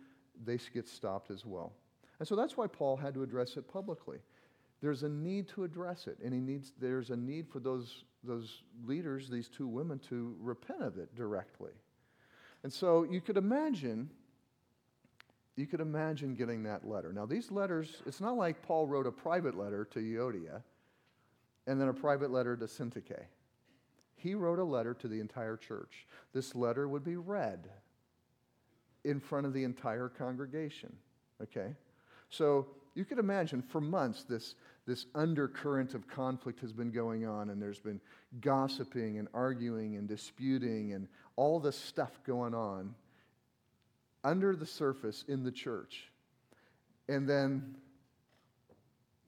they 0.45 0.59
get 0.73 0.89
stopped 0.89 1.31
as 1.31 1.45
well. 1.45 1.73
And 2.19 2.27
so 2.27 2.37
that's 2.37 2.57
why 2.57 2.67
Paul 2.67 2.97
had 2.97 3.15
to 3.15 3.23
address 3.23 3.57
it 3.57 3.69
publicly. 3.69 4.19
There's 4.81 5.03
a 5.03 5.09
need 5.09 5.49
to 5.49 5.65
address 5.65 6.07
it, 6.07 6.19
and 6.23 6.33
he 6.33 6.41
needs, 6.41 6.73
there's 6.81 7.11
a 7.11 7.17
need 7.17 7.49
for 7.49 7.61
those, 7.61 8.05
those 8.23 8.63
leaders, 8.85 9.29
these 9.29 9.49
two 9.49 9.67
women, 9.67 9.99
to 10.11 10.37
repent 10.41 10.83
of 10.83 10.99
it 10.99 11.15
directly. 11.15 11.73
And 12.63 12.73
so 12.73 13.05
you 13.05 13.21
could 13.21 13.37
imagine 13.37 14.11
you 15.57 15.67
could 15.67 15.81
imagine 15.81 16.35
getting 16.35 16.65
that 16.65 16.87
letter. 16.87 17.13
Now, 17.13 17.27
these 17.27 17.51
letters, 17.53 18.03
it's 18.07 18.21
not 18.21 18.37
like 18.37 18.61
Paul 18.63 18.87
wrote 18.89 19.07
a 19.07 19.13
private 19.13 19.57
letter 19.57 19.85
to 19.93 20.01
Euodia 20.01 20.63
and 21.67 21.81
then 21.81 21.89
a 21.89 21.95
private 21.95 22.31
letter 22.31 22.57
to 22.57 22.67
Syntyche. 22.67 23.25
He 24.17 24.35
wrote 24.35 24.59
a 24.59 24.65
letter 24.65 24.95
to 24.95 25.09
the 25.09 25.21
entire 25.21 25.57
church. 25.57 26.07
This 26.33 26.55
letter 26.55 26.89
would 26.89 27.05
be 27.05 27.17
read 27.17 27.69
in 29.05 29.21
front 29.21 29.47
of 29.47 29.53
the 29.53 29.65
entire 29.65 30.09
congregation. 30.09 30.97
Okay? 31.43 31.75
So 32.31 32.67
you 32.95 33.05
could 33.05 33.19
imagine 33.19 33.63
for 33.63 33.81
months 33.81 34.25
this, 34.25 34.55
this 34.87 35.07
undercurrent 35.15 35.95
of 35.95 36.09
conflict 36.09 36.61
has 36.61 36.73
been 36.73 36.91
going 36.91 37.27
on, 37.27 37.51
and 37.51 37.61
there's 37.61 37.81
been 37.81 38.01
gossiping 38.41 39.19
and 39.19 39.29
arguing 39.35 39.97
and 39.97 40.09
disputing 40.09 40.93
and 40.93 41.09
all 41.37 41.61
this 41.61 41.79
stuff 41.79 42.21
going 42.27 42.55
on 42.55 42.95
under 44.23 44.57
the 44.57 44.67
surface 44.67 45.25
in 45.29 45.45
the 45.45 45.53
church. 45.53 46.09
And 47.09 47.29
then 47.29 47.77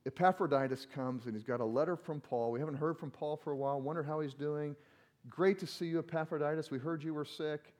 Epaphroditus 0.06 0.86
comes 0.94 1.26
and 1.26 1.34
he's 1.34 1.44
got 1.44 1.60
a 1.60 1.64
letter 1.64 1.96
from 1.96 2.20
Paul. 2.20 2.52
We 2.52 2.60
haven't 2.60 2.76
heard 2.76 2.96
from 2.96 3.10
Paul 3.10 3.36
for 3.36 3.52
a 3.52 3.56
while. 3.56 3.80
Wonder 3.80 4.02
how 4.02 4.20
he's 4.20 4.34
doing. 4.34 4.76
Great 5.28 5.58
to 5.58 5.66
see 5.66 5.86
you, 5.86 5.98
Epaphroditus. 5.98 6.70
We 6.70 6.78
heard 6.78 7.02
you 7.02 7.12
were 7.12 7.24
sick. 7.24 7.74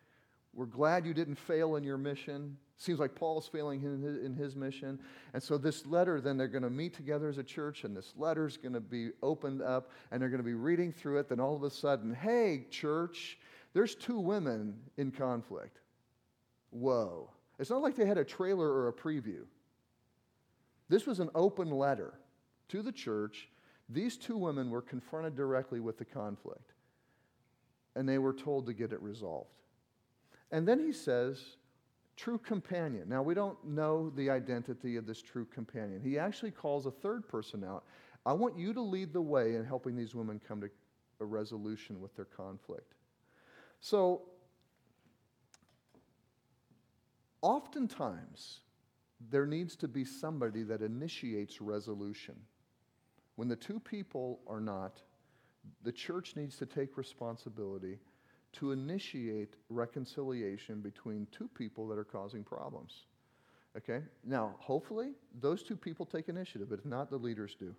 We're 0.53 0.67
glad 0.67 1.07
you 1.07 1.15
didn't 1.15 1.37
fail 1.37 1.77
in 1.77 1.85
your 1.85 1.99
mission. 1.99 2.57
Seems 2.79 2.99
like 2.99 3.15
Paul's 3.15 3.47
failing 3.47 3.83
in 3.83 4.03
his, 4.03 4.25
in 4.25 4.35
his 4.35 4.57
mission. 4.57 4.99
And 5.35 5.43
so, 5.43 5.57
this 5.59 5.87
letter, 5.87 6.21
then 6.21 6.37
they're 6.37 6.49
going 6.49 6.63
to 6.63 6.71
meet 6.71 6.95
together 6.95 7.29
as 7.29 7.39
a 7.39 7.43
church, 7.43 7.85
and 7.85 7.97
this 7.97 8.15
letter's 8.17 8.57
going 8.57 8.73
to 8.73 8.81
be 8.81 9.11
opened 9.23 9.63
up, 9.63 9.91
and 10.11 10.21
they're 10.21 10.31
going 10.31 10.43
to 10.43 10.45
be 10.45 10.55
reading 10.55 10.93
through 10.93 11.19
it. 11.19 11.29
Then, 11.29 11.41
all 11.41 11.55
of 11.55 11.63
a 11.63 11.71
sudden, 11.71 12.15
hey, 12.15 12.67
church, 12.71 13.39
there's 13.75 13.95
two 13.95 14.19
women 14.19 14.79
in 14.97 15.11
conflict. 15.11 15.79
Whoa. 16.71 17.31
It's 17.59 17.71
not 17.71 17.83
like 17.83 17.97
they 17.97 18.07
had 18.07 18.19
a 18.19 18.25
trailer 18.25 18.69
or 18.69 18.89
a 18.89 18.93
preview. 18.93 19.45
This 20.89 21.07
was 21.07 21.21
an 21.21 21.31
open 21.35 21.71
letter 21.71 22.15
to 22.69 22.83
the 22.83 22.93
church. 22.93 23.49
These 23.89 24.17
two 24.17 24.37
women 24.37 24.71
were 24.71 24.83
confronted 24.83 25.37
directly 25.37 25.81
with 25.81 25.99
the 25.99 26.05
conflict, 26.05 26.73
and 27.95 28.09
they 28.09 28.19
were 28.19 28.33
told 28.33 28.67
to 28.67 28.73
get 28.73 28.93
it 28.93 29.01
resolved. 29.03 29.51
And 30.51 30.67
then 30.67 30.79
he 30.79 30.93
says, 30.93 31.57
true 32.17 32.39
companion. 32.39 33.09
Now, 33.09 33.23
we 33.23 33.35
don't 33.35 33.63
know 33.65 34.11
the 34.11 34.31
identity 34.31 34.97
of 34.97 35.07
this 35.07 35.23
true 35.23 35.45
companion. 35.45 36.01
He 36.03 36.19
actually 36.19 36.51
calls 36.51 36.87
a 36.87 36.91
third 36.91 37.29
person 37.29 37.65
out. 37.65 37.85
I 38.25 38.33
want 38.33 38.59
you 38.59 38.73
to 38.73 38.81
lead 38.81 39.13
the 39.13 39.23
way 39.23 39.55
in 39.55 39.65
helping 39.65 39.97
these 39.97 40.15
women 40.15 40.41
come 40.47 40.61
to 40.61 40.71
a 41.21 41.25
resolution 41.25 42.01
with 42.01 42.15
their 42.17 42.25
conflict. 42.25 42.95
So, 43.81 44.23
oftentimes, 47.43 48.61
there 49.31 49.47
needs 49.47 49.77
to 49.77 49.89
be 49.89 50.05
somebody 50.05 50.63
that 50.63 50.83
initiates 50.83 51.61
resolution. 51.61 52.35
When 53.37 53.49
the 53.49 53.57
two 53.57 53.81
people 53.81 54.41
are 54.47 54.61
not, 54.61 55.01
the 55.83 55.93
church 55.93 56.37
needs 56.37 56.57
to 56.57 56.67
take 56.67 56.97
responsibility 56.97 57.99
to 58.53 58.73
initiate 58.73 59.55
reconciliation 59.69 60.81
between 60.81 61.27
two 61.31 61.49
people 61.49 61.87
that 61.89 61.99
are 61.99 62.05
causing 62.05 62.43
problems. 62.43 63.05
Okay? 63.77 64.01
Now, 64.25 64.55
hopefully, 64.59 65.11
those 65.41 65.63
two 65.63 65.77
people 65.77 66.07
take 66.07 66.29
initiative, 66.29 66.71
but 66.71 66.79
if 66.79 66.87
not, 66.87 67.11
the 67.11 67.19
leaders 67.19 67.55
do. 67.59 67.75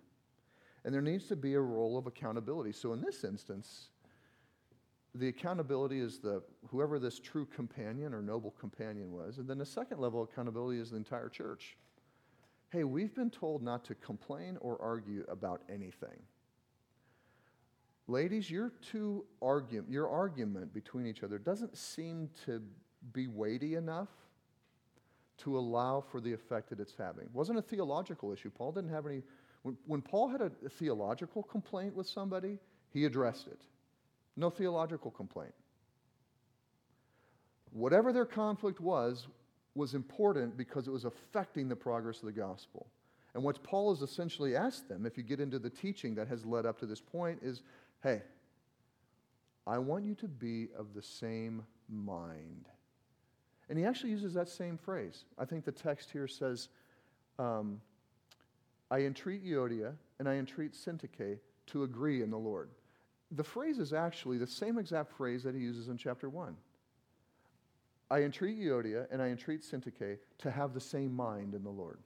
And 0.84 0.94
there 0.94 1.02
needs 1.02 1.26
to 1.28 1.36
be 1.36 1.54
a 1.54 1.60
role 1.60 1.98
of 1.98 2.06
accountability. 2.06 2.72
So 2.72 2.92
in 2.92 3.00
this 3.00 3.24
instance, 3.24 3.88
the 5.18 5.28
accountability 5.28 6.00
is 6.00 6.18
the 6.18 6.42
whoever 6.68 6.98
this 6.98 7.18
true 7.18 7.46
companion 7.46 8.14
or 8.14 8.22
noble 8.22 8.54
companion 8.58 9.12
was. 9.12 9.38
And 9.38 9.48
then 9.48 9.58
the 9.58 9.66
second 9.66 9.98
level 9.98 10.22
of 10.22 10.28
accountability 10.30 10.80
is 10.80 10.90
the 10.90 10.96
entire 10.96 11.28
church. 11.28 11.76
Hey, 12.70 12.84
we've 12.84 13.14
been 13.14 13.30
told 13.30 13.62
not 13.62 13.84
to 13.86 13.94
complain 13.96 14.58
or 14.60 14.80
argue 14.80 15.24
about 15.28 15.62
anything. 15.72 16.22
Ladies, 18.06 18.50
your 18.50 18.72
two 18.80 19.24
argument, 19.42 19.90
your 19.90 20.08
argument 20.08 20.72
between 20.72 21.06
each 21.06 21.22
other 21.22 21.38
doesn't 21.38 21.76
seem 21.76 22.30
to 22.46 22.62
be 23.12 23.26
weighty 23.26 23.74
enough 23.74 24.08
to 25.38 25.58
allow 25.58 26.00
for 26.00 26.20
the 26.20 26.32
effect 26.32 26.70
that 26.70 26.80
it's 26.80 26.94
having. 26.96 27.24
It 27.24 27.34
wasn't 27.34 27.58
a 27.58 27.62
theological 27.62 28.32
issue. 28.32 28.50
Paul 28.50 28.72
didn't 28.72 28.90
have 28.90 29.06
any. 29.06 29.22
When, 29.62 29.76
when 29.86 30.02
Paul 30.02 30.28
had 30.28 30.40
a, 30.40 30.50
a 30.64 30.68
theological 30.68 31.42
complaint 31.42 31.94
with 31.94 32.06
somebody, 32.06 32.58
he 32.90 33.04
addressed 33.04 33.46
it. 33.46 33.60
No 34.38 34.50
theological 34.50 35.10
complaint. 35.10 35.52
Whatever 37.72 38.12
their 38.12 38.24
conflict 38.24 38.80
was, 38.80 39.26
was 39.74 39.94
important 39.94 40.56
because 40.56 40.86
it 40.86 40.92
was 40.92 41.04
affecting 41.04 41.68
the 41.68 41.74
progress 41.74 42.20
of 42.20 42.26
the 42.26 42.32
gospel. 42.32 42.86
And 43.34 43.42
what 43.42 43.60
Paul 43.64 43.92
has 43.92 44.00
essentially 44.00 44.54
asked 44.54 44.88
them, 44.88 45.04
if 45.04 45.16
you 45.16 45.24
get 45.24 45.40
into 45.40 45.58
the 45.58 45.68
teaching 45.68 46.14
that 46.14 46.28
has 46.28 46.46
led 46.46 46.66
up 46.66 46.78
to 46.78 46.86
this 46.86 47.00
point, 47.00 47.40
is 47.42 47.62
hey, 48.04 48.22
I 49.66 49.78
want 49.78 50.04
you 50.04 50.14
to 50.14 50.28
be 50.28 50.68
of 50.78 50.94
the 50.94 51.02
same 51.02 51.64
mind. 51.88 52.68
And 53.68 53.76
he 53.76 53.84
actually 53.84 54.10
uses 54.10 54.34
that 54.34 54.48
same 54.48 54.78
phrase. 54.78 55.24
I 55.36 55.46
think 55.46 55.64
the 55.64 55.72
text 55.72 56.12
here 56.12 56.28
says, 56.28 56.68
um, 57.40 57.80
I 58.88 59.00
entreat 59.00 59.44
Euodia 59.44 59.94
and 60.20 60.28
I 60.28 60.36
entreat 60.36 60.74
Syntyche 60.74 61.38
to 61.66 61.82
agree 61.82 62.22
in 62.22 62.30
the 62.30 62.38
Lord 62.38 62.70
the 63.30 63.44
phrase 63.44 63.78
is 63.78 63.92
actually 63.92 64.38
the 64.38 64.46
same 64.46 64.78
exact 64.78 65.12
phrase 65.12 65.42
that 65.42 65.54
he 65.54 65.60
uses 65.60 65.88
in 65.88 65.96
chapter 65.96 66.28
1. 66.28 66.56
I 68.10 68.22
entreat 68.22 68.58
Euodia 68.58 69.06
and 69.10 69.20
I 69.20 69.28
entreat 69.28 69.62
Syntyche 69.62 70.18
to 70.38 70.50
have 70.50 70.72
the 70.72 70.80
same 70.80 71.14
mind 71.14 71.54
in 71.54 71.62
the 71.62 71.70
Lord. 71.70 71.98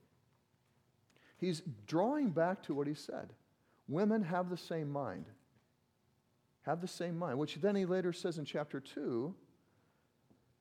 He's 1.37 1.61
drawing 1.87 2.29
back 2.31 2.61
to 2.63 2.73
what 2.73 2.87
he 2.87 2.93
said. 2.93 3.31
Women 3.87 4.21
have 4.23 4.49
the 4.49 4.57
same 4.57 4.91
mind. 4.91 5.25
Have 6.63 6.81
the 6.81 6.87
same 6.87 7.17
mind, 7.17 7.37
which 7.37 7.55
then 7.55 7.75
he 7.75 7.85
later 7.85 8.13
says 8.13 8.37
in 8.37 8.45
chapter 8.45 8.79
2 8.79 9.33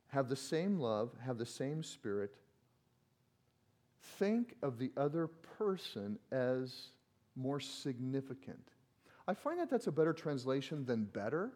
have 0.09 0.29
the 0.29 0.37
same 0.37 0.79
love, 0.79 1.11
have 1.25 1.38
the 1.38 1.46
same 1.46 1.83
spirit. 1.83 2.35
Think 4.18 4.57
of 4.62 4.79
the 4.79 4.92
other 4.96 5.27
person 5.27 6.18
as 6.31 6.90
more 7.35 7.61
significant 7.61 8.68
I 9.27 9.35
find 9.35 9.61
that 9.61 9.71
that's 9.71 9.87
a 9.87 9.93
better 9.93 10.13
translation 10.13 10.85
than 10.85 11.05
better. 11.05 11.53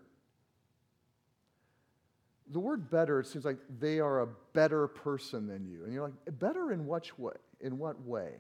The 2.53 2.61
word 2.61 2.91
better, 2.91 3.21
it 3.21 3.27
seems 3.27 3.45
like 3.45 3.59
they 3.81 3.99
are 3.99 4.21
a 4.21 4.29
better 4.53 4.87
person 4.87 5.49
than 5.49 5.67
you. 5.67 5.85
And 5.85 5.93
you're 5.93 6.05
like, 6.05 6.39
better 6.39 6.73
in 6.73 6.87
what 6.87 7.19
way? 7.19 7.33
In 7.61 7.79
what 7.79 8.01
way? 8.03 8.35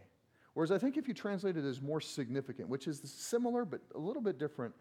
Whereas 0.55 0.71
I 0.71 0.79
think 0.79 0.97
if 0.97 1.09
you 1.09 1.15
translate 1.15 1.57
it 1.57 1.65
as 1.65 1.83
more 1.83 2.01
significant, 2.01 2.69
which 2.69 2.87
is 2.87 3.03
similar 3.05 3.65
but 3.65 3.81
a 3.95 3.99
little 3.99 4.23
bit 4.23 4.39
different, 4.39 4.75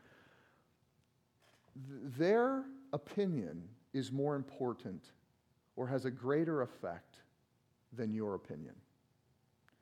th- 1.88 2.14
their 2.18 2.66
opinion 2.94 3.64
is 3.94 4.12
more 4.12 4.36
important 4.36 5.12
or 5.76 5.88
has 5.88 6.06
a 6.06 6.12
greater 6.12 6.62
effect 6.62 7.18
than 7.92 8.14
your 8.14 8.36
opinion. 8.36 8.76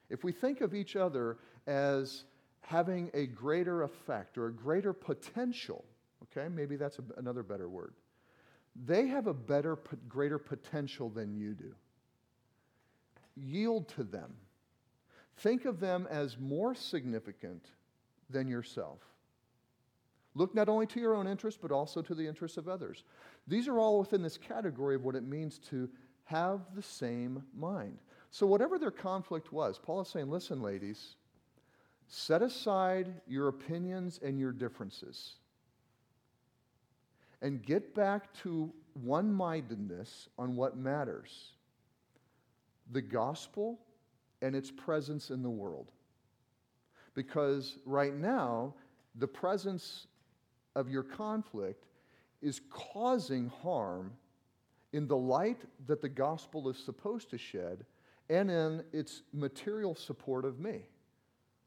If 0.09 0.23
we 0.23 0.31
think 0.31 0.61
of 0.61 0.73
each 0.73 0.95
other 0.95 1.37
as 1.67 2.23
having 2.63 3.11
a 3.13 3.25
greater 3.25 3.83
effect 3.83 4.37
or 4.37 4.47
a 4.47 4.53
greater 4.53 4.93
potential. 4.93 5.85
Okay, 6.23 6.47
maybe 6.47 6.75
that's 6.75 6.99
a, 6.99 7.03
another 7.17 7.43
better 7.43 7.69
word. 7.69 7.93
They 8.85 9.07
have 9.07 9.27
a 9.27 9.33
better, 9.33 9.77
greater 10.09 10.39
potential 10.39 11.09
than 11.09 11.35
you 11.35 11.53
do. 11.53 11.75
Yield 13.35 13.87
to 13.89 14.03
them. 14.03 14.33
Think 15.37 15.65
of 15.65 15.79
them 15.79 16.07
as 16.09 16.37
more 16.39 16.73
significant 16.73 17.65
than 18.29 18.47
yourself. 18.47 18.99
Look 20.35 20.55
not 20.55 20.69
only 20.69 20.87
to 20.87 20.99
your 20.99 21.13
own 21.13 21.27
interests, 21.27 21.59
but 21.61 21.71
also 21.71 22.01
to 22.01 22.15
the 22.15 22.27
interests 22.27 22.57
of 22.57 22.67
others. 22.67 23.03
These 23.47 23.67
are 23.67 23.77
all 23.77 23.99
within 23.99 24.23
this 24.23 24.37
category 24.37 24.95
of 24.95 25.03
what 25.03 25.15
it 25.15 25.23
means 25.23 25.59
to 25.69 25.89
have 26.25 26.61
the 26.75 26.81
same 26.81 27.43
mind. 27.55 27.99
So, 28.31 28.47
whatever 28.47 28.79
their 28.79 28.89
conflict 28.89 29.51
was, 29.51 29.77
Paul 29.77 30.01
is 30.01 30.07
saying, 30.07 30.29
listen, 30.29 30.61
ladies, 30.61 31.15
Set 32.15 32.43
aside 32.43 33.11
your 33.25 33.47
opinions 33.47 34.19
and 34.21 34.39
your 34.39 34.51
differences 34.51 35.37
and 37.41 37.65
get 37.65 37.95
back 37.95 38.31
to 38.35 38.71
one 38.93 39.33
mindedness 39.33 40.29
on 40.37 40.55
what 40.55 40.77
matters 40.77 41.53
the 42.91 43.01
gospel 43.01 43.79
and 44.43 44.55
its 44.55 44.69
presence 44.69 45.31
in 45.31 45.41
the 45.41 45.49
world. 45.49 45.91
Because 47.15 47.79
right 47.83 48.13
now, 48.15 48.75
the 49.15 49.27
presence 49.27 50.05
of 50.75 50.87
your 50.87 51.01
conflict 51.01 51.87
is 52.43 52.61
causing 52.69 53.49
harm 53.63 54.13
in 54.91 55.07
the 55.07 55.17
light 55.17 55.61
that 55.87 56.03
the 56.03 56.09
gospel 56.09 56.69
is 56.69 56.77
supposed 56.77 57.31
to 57.31 57.39
shed 57.39 57.83
and 58.29 58.51
in 58.51 58.83
its 58.93 59.23
material 59.33 59.95
support 59.95 60.45
of 60.45 60.59
me. 60.59 60.83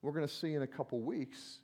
We're 0.07 0.13
going 0.13 0.29
to 0.29 0.33
see 0.33 0.55
in 0.55 0.63
a 0.63 0.69
couple 0.69 1.01
weeks 1.01 1.59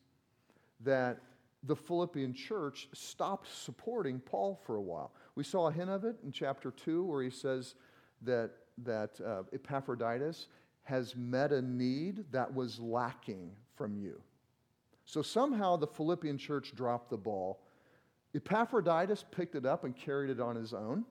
that 0.81 1.21
the 1.63 1.77
Philippian 1.77 2.35
church 2.35 2.89
stopped 2.93 3.47
supporting 3.47 4.19
Paul 4.19 4.61
for 4.67 4.75
a 4.75 4.81
while. 4.81 5.13
We 5.37 5.45
saw 5.45 5.69
a 5.69 5.73
hint 5.73 5.89
of 5.89 6.03
it 6.03 6.17
in 6.25 6.33
chapter 6.33 6.73
2 6.73 7.05
where 7.05 7.23
he 7.23 7.31
says 7.31 7.77
that, 8.23 8.51
that 8.79 9.21
uh, 9.25 9.45
Epaphroditus 9.53 10.49
has 10.83 11.15
met 11.15 11.53
a 11.53 11.63
need 11.63 12.25
that 12.33 12.53
was 12.53 12.81
lacking 12.81 13.53
from 13.77 13.97
you. 13.97 14.21
So 15.05 15.23
somehow 15.23 15.77
the 15.77 15.87
Philippian 15.87 16.37
church 16.37 16.75
dropped 16.75 17.11
the 17.11 17.17
ball. 17.17 17.63
Epaphroditus 18.35 19.25
picked 19.31 19.55
it 19.55 19.65
up 19.65 19.85
and 19.85 19.95
carried 19.95 20.31
it 20.31 20.41
on 20.41 20.57
his 20.57 20.75
own. 20.75 21.05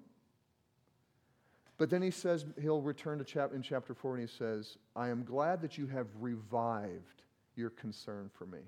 But 1.82 1.90
then 1.90 2.04
he 2.04 2.12
says, 2.12 2.46
he'll 2.62 2.80
return 2.80 3.18
to 3.18 3.24
chap- 3.24 3.54
in 3.56 3.64
chapter 3.64 3.96
4 3.96 4.18
and 4.18 4.30
he 4.30 4.38
says, 4.38 4.78
I 4.96 5.10
am 5.10 5.24
glad 5.24 5.64
that 5.64 5.80
you 5.80 5.88
have 5.88 6.06
revived 6.20 7.24
your 7.56 7.72
concern 7.72 8.30
for 8.32 8.46
me. 8.46 8.60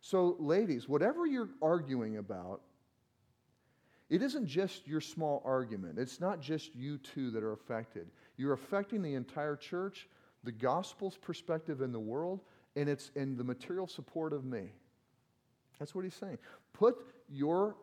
So, 0.00 0.34
ladies, 0.40 0.88
whatever 0.88 1.24
you're 1.24 1.50
arguing 1.62 2.16
about, 2.16 2.62
it 4.10 4.22
isn't 4.22 4.48
just 4.48 4.88
your 4.88 5.00
small 5.00 5.40
argument. 5.44 6.00
It's 6.00 6.20
not 6.20 6.40
just 6.40 6.74
you 6.74 6.98
two 6.98 7.30
that 7.30 7.44
are 7.44 7.52
affected. 7.52 8.08
You're 8.36 8.54
affecting 8.54 9.02
the 9.02 9.14
entire 9.14 9.54
church, 9.54 10.08
the 10.42 10.50
gospel's 10.50 11.16
perspective 11.16 11.80
in 11.80 11.92
the 11.92 12.00
world, 12.00 12.40
and 12.74 12.88
it's 12.88 13.12
in 13.14 13.36
the 13.36 13.44
material 13.44 13.86
support 13.86 14.32
of 14.32 14.44
me. 14.44 14.72
That's 15.78 15.94
what 15.94 16.02
he's 16.02 16.14
saying. 16.14 16.38
Put 16.72 16.96
your 17.28 17.76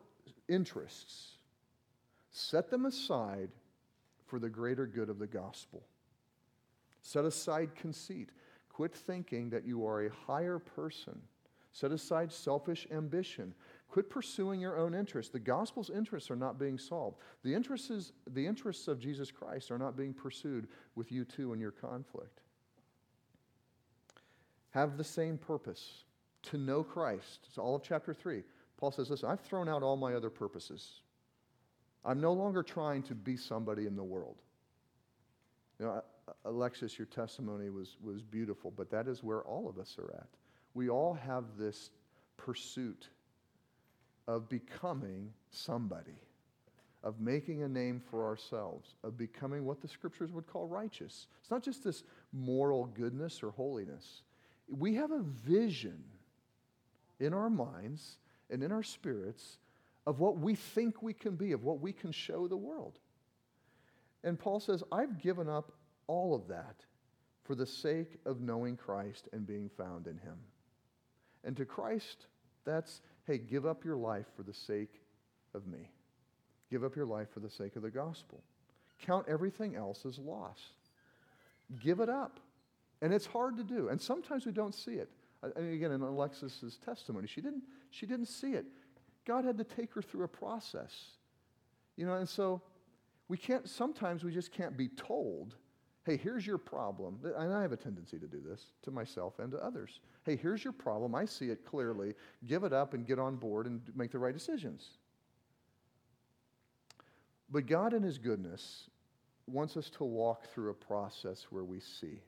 interests, 0.50 1.38
set 2.30 2.68
them 2.68 2.84
aside 2.84 3.48
for 4.26 4.38
the 4.38 4.48
greater 4.48 4.86
good 4.86 5.08
of 5.08 5.18
the 5.18 5.26
gospel. 5.26 5.82
Set 7.00 7.24
aside 7.24 7.74
conceit. 7.74 8.30
Quit 8.68 8.94
thinking 8.94 9.48
that 9.50 9.64
you 9.64 9.86
are 9.86 10.02
a 10.02 10.10
higher 10.26 10.58
person. 10.58 11.20
Set 11.72 11.92
aside 11.92 12.32
selfish 12.32 12.86
ambition. 12.90 13.54
Quit 13.88 14.10
pursuing 14.10 14.60
your 14.60 14.76
own 14.76 14.94
interests. 14.94 15.32
The 15.32 15.38
gospel's 15.38 15.90
interests 15.90 16.30
are 16.30 16.36
not 16.36 16.58
being 16.58 16.78
solved. 16.78 17.18
The 17.44 17.54
interests, 17.54 18.12
the 18.32 18.46
interests 18.46 18.88
of 18.88 18.98
Jesus 18.98 19.30
Christ 19.30 19.70
are 19.70 19.78
not 19.78 19.96
being 19.96 20.12
pursued 20.12 20.68
with 20.94 21.12
you 21.12 21.24
two 21.24 21.52
in 21.52 21.60
your 21.60 21.70
conflict. 21.70 22.40
Have 24.70 24.96
the 24.96 25.04
same 25.04 25.38
purpose 25.38 26.04
to 26.44 26.58
know 26.58 26.82
Christ. 26.82 27.40
It's 27.46 27.58
all 27.58 27.74
of 27.74 27.82
chapter 27.82 28.12
3. 28.12 28.42
Paul 28.76 28.90
says, 28.90 29.10
Listen, 29.10 29.30
I've 29.30 29.40
thrown 29.40 29.68
out 29.68 29.82
all 29.82 29.96
my 29.96 30.14
other 30.14 30.30
purposes. 30.30 31.00
I'm 32.06 32.20
no 32.20 32.32
longer 32.32 32.62
trying 32.62 33.02
to 33.04 33.14
be 33.14 33.36
somebody 33.36 33.86
in 33.86 33.96
the 33.96 34.04
world. 34.04 34.36
You 35.80 35.86
know, 35.86 36.02
Alexis, 36.44 36.98
your 36.98 37.06
testimony 37.06 37.68
was, 37.68 37.96
was 38.00 38.22
beautiful, 38.22 38.72
but 38.74 38.90
that 38.90 39.08
is 39.08 39.22
where 39.22 39.42
all 39.42 39.68
of 39.68 39.78
us 39.78 39.96
are 39.98 40.14
at. 40.14 40.28
We 40.74 40.88
all 40.88 41.14
have 41.14 41.44
this 41.58 41.90
pursuit 42.36 43.08
of 44.28 44.48
becoming 44.48 45.32
somebody, 45.50 46.20
of 47.02 47.20
making 47.20 47.62
a 47.62 47.68
name 47.68 48.00
for 48.10 48.24
ourselves, 48.24 48.94
of 49.02 49.16
becoming 49.16 49.64
what 49.64 49.80
the 49.80 49.88
scriptures 49.88 50.32
would 50.32 50.46
call 50.46 50.66
righteous. 50.66 51.26
It's 51.40 51.50
not 51.50 51.62
just 51.62 51.82
this 51.82 52.04
moral 52.32 52.86
goodness 52.86 53.42
or 53.42 53.50
holiness. 53.50 54.22
We 54.68 54.94
have 54.94 55.10
a 55.10 55.22
vision 55.22 56.02
in 57.18 57.34
our 57.34 57.50
minds 57.50 58.18
and 58.50 58.62
in 58.62 58.70
our 58.70 58.82
spirits 58.82 59.58
of 60.06 60.20
what 60.20 60.38
we 60.38 60.54
think 60.54 61.02
we 61.02 61.12
can 61.12 61.34
be, 61.34 61.52
of 61.52 61.64
what 61.64 61.80
we 61.80 61.92
can 61.92 62.12
show 62.12 62.46
the 62.46 62.56
world. 62.56 62.98
And 64.22 64.38
Paul 64.38 64.60
says, 64.60 64.82
I've 64.92 65.20
given 65.20 65.48
up 65.48 65.72
all 66.06 66.34
of 66.34 66.48
that 66.48 66.84
for 67.44 67.54
the 67.54 67.66
sake 67.66 68.18
of 68.24 68.40
knowing 68.40 68.76
Christ 68.76 69.28
and 69.32 69.46
being 69.46 69.68
found 69.68 70.06
in 70.06 70.18
him. 70.18 70.38
And 71.44 71.56
to 71.56 71.64
Christ, 71.64 72.26
that's, 72.64 73.00
hey, 73.26 73.38
give 73.38 73.66
up 73.66 73.84
your 73.84 73.96
life 73.96 74.26
for 74.36 74.42
the 74.42 74.54
sake 74.54 75.00
of 75.54 75.66
me. 75.66 75.90
Give 76.70 76.82
up 76.82 76.96
your 76.96 77.06
life 77.06 77.28
for 77.32 77.40
the 77.40 77.50
sake 77.50 77.76
of 77.76 77.82
the 77.82 77.90
gospel. 77.90 78.42
Count 79.00 79.26
everything 79.28 79.76
else 79.76 80.04
as 80.04 80.18
loss. 80.18 80.58
Give 81.80 82.00
it 82.00 82.08
up. 82.08 82.40
And 83.02 83.12
it's 83.12 83.26
hard 83.26 83.56
to 83.58 83.64
do. 83.64 83.88
And 83.88 84.00
sometimes 84.00 84.46
we 84.46 84.52
don't 84.52 84.74
see 84.74 84.94
it. 84.94 85.10
Mean, 85.56 85.74
again, 85.74 85.92
in 85.92 86.00
Alexis's 86.00 86.78
testimony, 86.84 87.28
she 87.28 87.40
didn't, 87.40 87.62
she 87.90 88.06
didn't 88.06 88.26
see 88.26 88.52
it. 88.52 88.66
God 89.26 89.44
had 89.44 89.58
to 89.58 89.64
take 89.64 89.92
her 89.94 90.02
through 90.02 90.24
a 90.24 90.28
process. 90.28 90.94
You 91.96 92.06
know, 92.06 92.14
and 92.14 92.28
so 92.28 92.62
we 93.28 93.36
can't, 93.36 93.68
sometimes 93.68 94.22
we 94.22 94.32
just 94.32 94.52
can't 94.52 94.76
be 94.76 94.88
told, 94.88 95.56
hey, 96.04 96.16
here's 96.16 96.46
your 96.46 96.58
problem. 96.58 97.18
And 97.24 97.52
I 97.52 97.62
have 97.62 97.72
a 97.72 97.76
tendency 97.76 98.18
to 98.18 98.26
do 98.26 98.40
this 98.40 98.66
to 98.82 98.90
myself 98.90 99.38
and 99.40 99.50
to 99.50 99.58
others. 99.58 100.00
Hey, 100.24 100.36
here's 100.36 100.62
your 100.62 100.72
problem. 100.72 101.14
I 101.14 101.24
see 101.24 101.46
it 101.46 101.64
clearly. 101.66 102.14
Give 102.46 102.62
it 102.64 102.72
up 102.72 102.94
and 102.94 103.06
get 103.06 103.18
on 103.18 103.36
board 103.36 103.66
and 103.66 103.80
make 103.96 104.12
the 104.12 104.18
right 104.18 104.34
decisions. 104.34 104.90
But 107.50 107.66
God, 107.66 107.92
in 107.94 108.02
His 108.02 108.18
goodness, 108.18 108.88
wants 109.46 109.76
us 109.76 109.90
to 109.90 110.04
walk 110.04 110.48
through 110.52 110.70
a 110.70 110.74
process 110.74 111.46
where 111.50 111.64
we 111.64 111.80
see, 111.80 112.20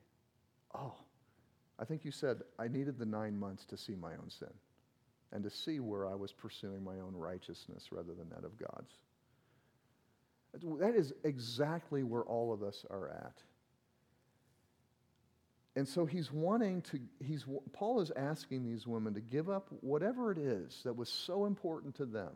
oh, 0.75 0.95
I 1.77 1.85
think 1.85 2.03
you 2.03 2.11
said 2.11 2.41
I 2.57 2.67
needed 2.67 2.97
the 2.97 3.05
nine 3.05 3.39
months 3.39 3.65
to 3.67 3.77
see 3.77 3.95
my 3.95 4.11
own 4.11 4.29
sin 4.29 4.49
and 5.31 5.43
to 5.43 5.49
see 5.49 5.79
where 5.79 6.07
I 6.07 6.15
was 6.15 6.31
pursuing 6.33 6.83
my 6.83 6.99
own 6.99 7.13
righteousness 7.15 7.89
rather 7.91 8.13
than 8.13 8.29
that 8.29 8.43
of 8.43 8.57
God's. 8.57 8.93
That 10.79 10.95
is 10.95 11.13
exactly 11.23 12.03
where 12.03 12.23
all 12.23 12.51
of 12.51 12.63
us 12.63 12.85
are 12.89 13.09
at. 13.09 13.43
And 15.75 15.87
so 15.87 16.05
he's 16.05 16.31
wanting 16.31 16.81
to, 16.83 16.99
he's, 17.23 17.45
Paul 17.73 18.01
is 18.01 18.11
asking 18.15 18.65
these 18.65 18.87
women 18.87 19.13
to 19.13 19.21
give 19.21 19.49
up 19.49 19.67
whatever 19.81 20.31
it 20.31 20.37
is 20.37 20.81
that 20.83 20.95
was 20.95 21.09
so 21.09 21.45
important 21.45 21.95
to 21.95 22.05
them. 22.05 22.31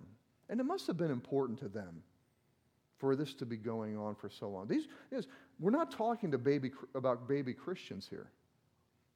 And 0.50 0.60
it 0.60 0.64
must 0.64 0.88
have 0.88 0.98
been 0.98 1.12
important 1.12 1.60
to 1.60 1.68
them 1.68 2.04
for 3.00 3.16
this 3.16 3.34
to 3.34 3.46
be 3.46 3.58
going 3.58 3.98
on 3.98 4.16
for 4.16 4.30
so 4.30 4.48
long. 4.48 4.68
These, 4.68 4.88
is, 5.12 5.28
we're 5.60 5.72
not 5.72 5.92
talking 5.92 6.32
to 6.32 6.38
baby, 6.38 6.72
about 6.96 7.28
baby 7.28 7.54
Christians 7.54 8.08
here. 8.10 8.30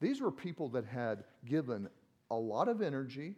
These 0.01 0.19
were 0.19 0.31
people 0.31 0.69
that 0.69 0.85
had 0.85 1.23
given 1.45 1.87
a 2.29 2.35
lot 2.35 2.67
of 2.67 2.81
energy, 2.81 3.35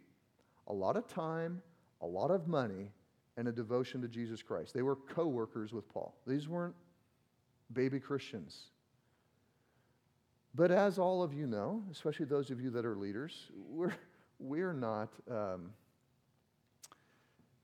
a 0.70 0.72
lot 0.72 0.96
of 0.96 1.06
time, 1.08 1.60
a 2.00 2.06
lot 2.06 2.30
of 2.30 2.46
money, 2.46 2.92
and 3.36 3.48
a 3.48 3.52
devotion 3.52 4.00
to 4.02 4.08
Jesus 4.08 4.40
Christ. 4.40 4.72
They 4.72 4.82
were 4.82 4.96
co 4.96 5.26
workers 5.26 5.72
with 5.72 5.88
Paul. 5.88 6.14
These 6.26 6.48
weren't 6.48 6.74
baby 7.72 7.98
Christians. 7.98 8.70
But 10.54 10.70
as 10.70 10.98
all 10.98 11.22
of 11.22 11.34
you 11.34 11.46
know, 11.46 11.82
especially 11.90 12.26
those 12.26 12.50
of 12.50 12.60
you 12.60 12.70
that 12.70 12.84
are 12.84 12.96
leaders, 12.96 13.50
we're, 13.68 13.94
we're 14.38 14.72
not 14.72 15.10
um, 15.30 15.70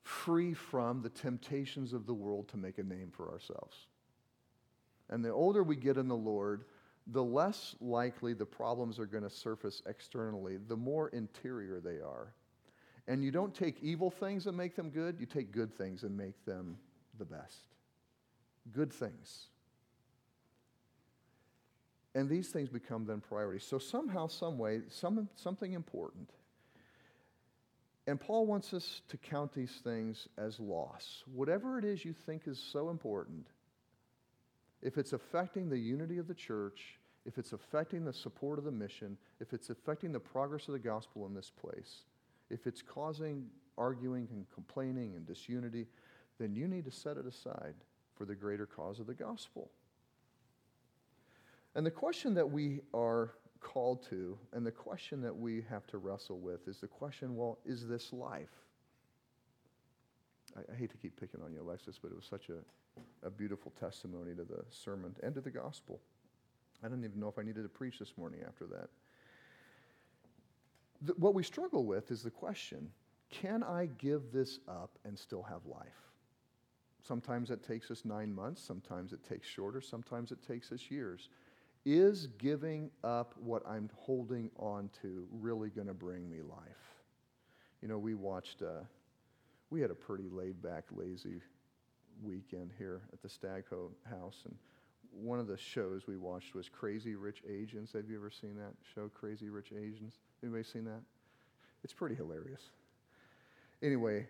free 0.03 0.55
from 0.55 1.03
the 1.03 1.09
temptations 1.09 1.93
of 1.93 2.07
the 2.07 2.15
world 2.15 2.49
to 2.49 2.57
make 2.57 2.79
a 2.79 2.83
name 2.83 3.11
for 3.11 3.31
ourselves. 3.31 3.87
And 5.11 5.25
the 5.25 5.31
older 5.31 5.63
we 5.63 5.77
get 5.77 5.97
in 5.97 6.09
the 6.09 6.17
Lord, 6.17 6.65
the 7.09 7.23
less 7.23 7.77
likely 7.81 8.35
the 8.35 8.47
problems 8.47 8.99
are 8.99 9.07
going 9.07 9.25
to 9.25 9.31
surface 9.31 9.83
externally, 9.87 10.57
the 10.57 10.77
more 10.77 11.09
interior 11.09 11.81
they 11.81 12.01
are. 12.01 12.33
And 13.09 13.23
you 13.23 13.31
don't 13.31 13.55
take 13.55 13.83
evil 13.83 14.11
things 14.11 14.47
and 14.47 14.57
make 14.57 14.75
them 14.75 14.91
good, 14.91 15.19
you 15.21 15.27
take 15.27 15.53
good 15.53 15.73
things 15.77 16.03
and 16.03 16.17
make 16.17 16.45
them 16.45 16.79
the 17.19 17.25
best. 17.25 17.69
Good 18.73 18.93
things. 18.93 19.47
And 22.15 22.29
these 22.29 22.49
things 22.49 22.69
become 22.69 23.05
then 23.05 23.21
priorities. 23.21 23.65
So 23.65 23.79
somehow, 23.79 24.27
some 24.27 24.59
way, 24.59 24.81
some, 24.89 25.29
something 25.37 25.75
important. 25.75 26.31
And 28.07 28.21
Paul 28.21 28.47
wants 28.47 28.73
us 28.73 29.03
to 29.09 29.17
count 29.19 29.53
these 29.53 29.81
things 29.83 30.29
as 30.39 30.59
loss. 30.59 31.25
Whatever 31.33 31.79
it 31.79 31.85
is 31.85 32.05
you 32.05 32.13
think 32.13 32.43
is 32.47 32.59
so 32.59 32.89
important, 32.91 33.47
if 34.81 34.97
it's 34.97 35.13
affecting 35.13 35.69
the 35.69 35.79
unity 35.79 36.19
of 36.19 36.29
the 36.29 36.35
church, 36.35 36.99
if 37.25 37.39
it's 37.39 37.53
affecting 37.53 38.05
the 38.05 38.13
support 38.13 38.59
of 38.59 38.65
the 38.65 38.71
mission, 38.71 39.19
if 39.41 39.53
it's 39.53 39.71
affecting 39.71 40.13
the 40.13 40.21
progress 40.21 40.69
of 40.69 40.73
the 40.73 40.79
gospel 40.79 41.27
in 41.27 41.35
this 41.35 41.51
place, 41.51 42.05
if 42.51 42.67
it's 42.67 42.83
causing 42.83 43.47
arguing 43.79 44.29
and 44.31 44.47
complaining 44.55 45.15
and 45.17 45.27
disunity, 45.27 45.87
then 46.39 46.55
you 46.55 46.69
need 46.69 46.85
to 46.85 46.91
set 46.91 47.17
it 47.17 47.27
aside 47.27 47.75
for 48.17 48.25
the 48.25 48.35
greater 48.35 48.67
cause 48.67 49.01
of 49.01 49.07
the 49.07 49.15
gospel. 49.15 49.71
And 51.75 51.85
the 51.85 51.91
question 51.91 52.35
that 52.35 52.51
we 52.51 52.81
are 52.95 53.33
called 53.61 54.07
to, 54.09 54.39
and 54.53 54.65
the 54.65 54.71
question 54.71 55.21
that 55.23 55.37
we 55.37 55.63
have 55.69 55.87
to 55.89 55.99
wrestle 55.99 56.39
with, 56.39 56.67
is 56.69 56.79
the 56.79 56.87
question 56.87 57.37
well, 57.37 57.59
is 57.67 57.87
this 57.87 58.13
life? 58.13 58.49
I, 60.57 60.61
I 60.73 60.77
hate 60.77 60.91
to 60.91 60.97
keep 60.97 61.19
picking 61.21 61.43
on 61.43 61.53
you, 61.53 61.61
Alexis, 61.61 61.99
but 62.01 62.11
it 62.11 62.15
was 62.17 62.25
such 62.25 62.49
a, 62.49 63.27
a 63.27 63.31
beautiful 63.31 63.73
testimony 63.79 64.35
to 64.35 64.45
the 64.45 64.65
sermon 64.71 65.15
and 65.23 65.35
to 65.35 65.41
the 65.41 65.51
gospel. 65.51 66.01
I 66.83 66.89
don't 66.89 67.05
even 67.05 67.21
know 67.21 67.29
if 67.29 67.39
I 67.39 67.43
needed 67.43 67.63
to 67.63 67.69
preach 67.69 67.99
this 67.99 68.13
morning 68.17 68.41
after 68.47 68.67
that. 68.67 68.89
What 71.17 71.35
we 71.35 71.43
struggle 71.43 71.85
with 71.85 72.11
is 72.11 72.23
the 72.23 72.31
question 72.31 72.91
can 73.31 73.63
I 73.63 73.87
give 73.99 74.33
this 74.33 74.61
up 74.69 74.99
and 75.05 75.19
still 75.19 75.43
have 75.43 75.67
life? 75.67 76.07
Sometimes 77.03 77.51
it 77.51 77.63
takes 77.63 77.91
us 77.91 78.05
nine 78.05 78.35
months, 78.35 78.63
sometimes 78.63 79.13
it 79.13 79.23
takes 79.25 79.47
shorter, 79.47 79.81
sometimes 79.81 80.33
it 80.33 80.39
takes 80.47 80.73
us 80.73 80.91
years. 80.91 81.29
Is 81.85 82.27
giving 82.39 82.91
up 83.05 83.35
what 83.39 83.63
I'm 83.67 83.89
holding 83.95 84.51
on 84.57 84.91
to 85.03 85.29
really 85.31 85.71
going 85.71 85.87
to 85.87 85.95
bring 85.95 86.29
me 86.29 86.43
life? 86.43 86.97
You 87.81 87.87
know, 87.87 87.99
we 87.99 88.15
watched, 88.15 88.63
uh, 88.63 88.83
we 89.71 89.81
had 89.81 89.93
a 89.93 89.95
pretty 89.95 90.29
laid 90.29 90.61
back, 90.61 90.85
lazy 90.91 91.41
weekend 92.23 92.73
here 92.77 93.03
at 93.13 93.23
the 93.23 93.29
Stagho 93.29 93.91
house, 94.11 94.43
and 94.45 94.57
one 95.13 95.39
of 95.39 95.47
the 95.47 95.57
shows 95.57 96.09
we 96.09 96.17
watched 96.17 96.55
was 96.55 96.69
Crazy 96.69 97.15
Rich 97.15 97.43
Asians. 97.49 97.93
Have 97.93 98.11
you 98.11 98.17
ever 98.17 98.31
seen 98.31 98.57
that 98.57 98.75
show, 98.95 99.09
Crazy 99.09 99.49
Rich 99.49 99.73
Asians? 99.73 100.19
Anybody 100.43 100.65
seen 100.65 100.85
that? 100.85 101.01
It's 101.83 101.93
pretty 101.93 102.15
hilarious. 102.15 102.61
Anyway, 103.83 104.27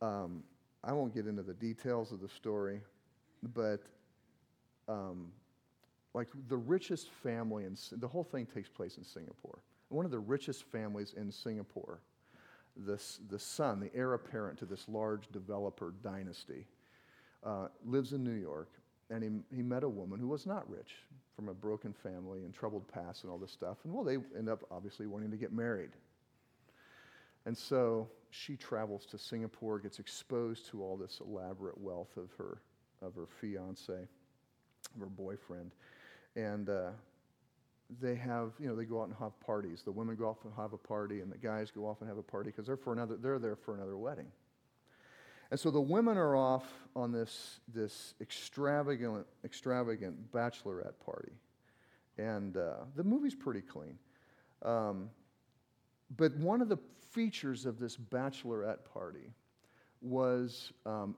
um, 0.00 0.42
I 0.82 0.92
won't 0.92 1.14
get 1.14 1.26
into 1.26 1.42
the 1.42 1.54
details 1.54 2.12
of 2.12 2.20
the 2.20 2.28
story, 2.28 2.80
but 3.54 3.80
um, 4.88 5.28
like 6.14 6.28
the 6.48 6.56
richest 6.56 7.10
family, 7.10 7.64
in, 7.64 7.76
the 7.92 8.08
whole 8.08 8.24
thing 8.24 8.46
takes 8.46 8.68
place 8.68 8.96
in 8.96 9.04
Singapore. 9.04 9.58
One 9.88 10.04
of 10.04 10.10
the 10.10 10.18
richest 10.18 10.64
families 10.64 11.14
in 11.16 11.30
Singapore, 11.30 12.00
this, 12.76 13.20
the 13.28 13.38
son, 13.38 13.80
the 13.80 13.94
heir 13.94 14.14
apparent 14.14 14.58
to 14.60 14.64
this 14.64 14.88
large 14.88 15.28
developer 15.32 15.92
dynasty, 16.02 16.66
uh, 17.44 17.68
lives 17.84 18.12
in 18.12 18.24
New 18.24 18.30
York 18.32 18.70
and 19.10 19.22
he, 19.22 19.56
he 19.56 19.62
met 19.62 19.82
a 19.82 19.88
woman 19.88 20.20
who 20.20 20.28
was 20.28 20.46
not 20.46 20.68
rich, 20.70 20.94
from 21.34 21.48
a 21.48 21.54
broken 21.54 21.92
family 21.92 22.44
and 22.44 22.52
troubled 22.52 22.86
past 22.88 23.22
and 23.22 23.32
all 23.32 23.38
this 23.38 23.50
stuff. 23.50 23.78
And 23.84 23.94
well, 23.94 24.04
they 24.04 24.18
end 24.36 24.48
up 24.48 24.62
obviously 24.70 25.06
wanting 25.06 25.30
to 25.30 25.36
get 25.36 25.52
married. 25.52 25.90
And 27.46 27.56
so 27.56 28.08
she 28.30 28.56
travels 28.56 29.06
to 29.06 29.18
Singapore, 29.18 29.78
gets 29.78 29.98
exposed 29.98 30.68
to 30.70 30.82
all 30.82 30.96
this 30.96 31.20
elaborate 31.26 31.78
wealth 31.78 32.16
of 32.16 32.30
her, 32.36 32.60
of 33.00 33.14
her 33.14 33.26
fiance, 33.40 33.92
of 33.94 35.00
her 35.00 35.06
boyfriend. 35.06 35.72
And 36.36 36.68
uh, 36.68 36.90
they 38.00 38.14
have, 38.16 38.52
you 38.60 38.68
know, 38.68 38.76
they 38.76 38.84
go 38.84 39.00
out 39.00 39.08
and 39.08 39.16
have 39.18 39.38
parties. 39.40 39.82
The 39.82 39.92
women 39.92 40.16
go 40.16 40.28
off 40.28 40.44
and 40.44 40.52
have 40.56 40.74
a 40.74 40.78
party, 40.78 41.20
and 41.20 41.32
the 41.32 41.38
guys 41.38 41.70
go 41.70 41.86
off 41.86 42.00
and 42.00 42.08
have 42.08 42.18
a 42.18 42.22
party 42.22 42.50
because 42.50 42.66
they're 42.66 42.76
for 42.76 42.92
another, 42.92 43.16
they're 43.16 43.38
there 43.38 43.56
for 43.56 43.74
another 43.74 43.96
wedding. 43.96 44.26
And 45.50 45.58
so 45.58 45.70
the 45.70 45.80
women 45.80 46.16
are 46.16 46.36
off 46.36 46.66
on 46.94 47.10
this, 47.10 47.60
this 47.72 48.14
extravagant, 48.20 49.26
extravagant 49.44 50.32
bachelorette 50.32 50.98
party. 51.04 51.32
And 52.18 52.56
uh, 52.56 52.74
the 52.94 53.02
movie's 53.02 53.34
pretty 53.34 53.60
clean. 53.60 53.98
Um, 54.62 55.10
but 56.16 56.36
one 56.36 56.60
of 56.60 56.68
the 56.68 56.78
features 57.10 57.66
of 57.66 57.78
this 57.78 57.96
bachelorette 57.96 58.84
party 58.92 59.32
was 60.00 60.72
um, 60.86 61.16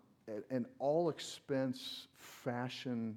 an 0.50 0.66
all 0.78 1.10
expense 1.10 2.08
fashion 2.16 3.16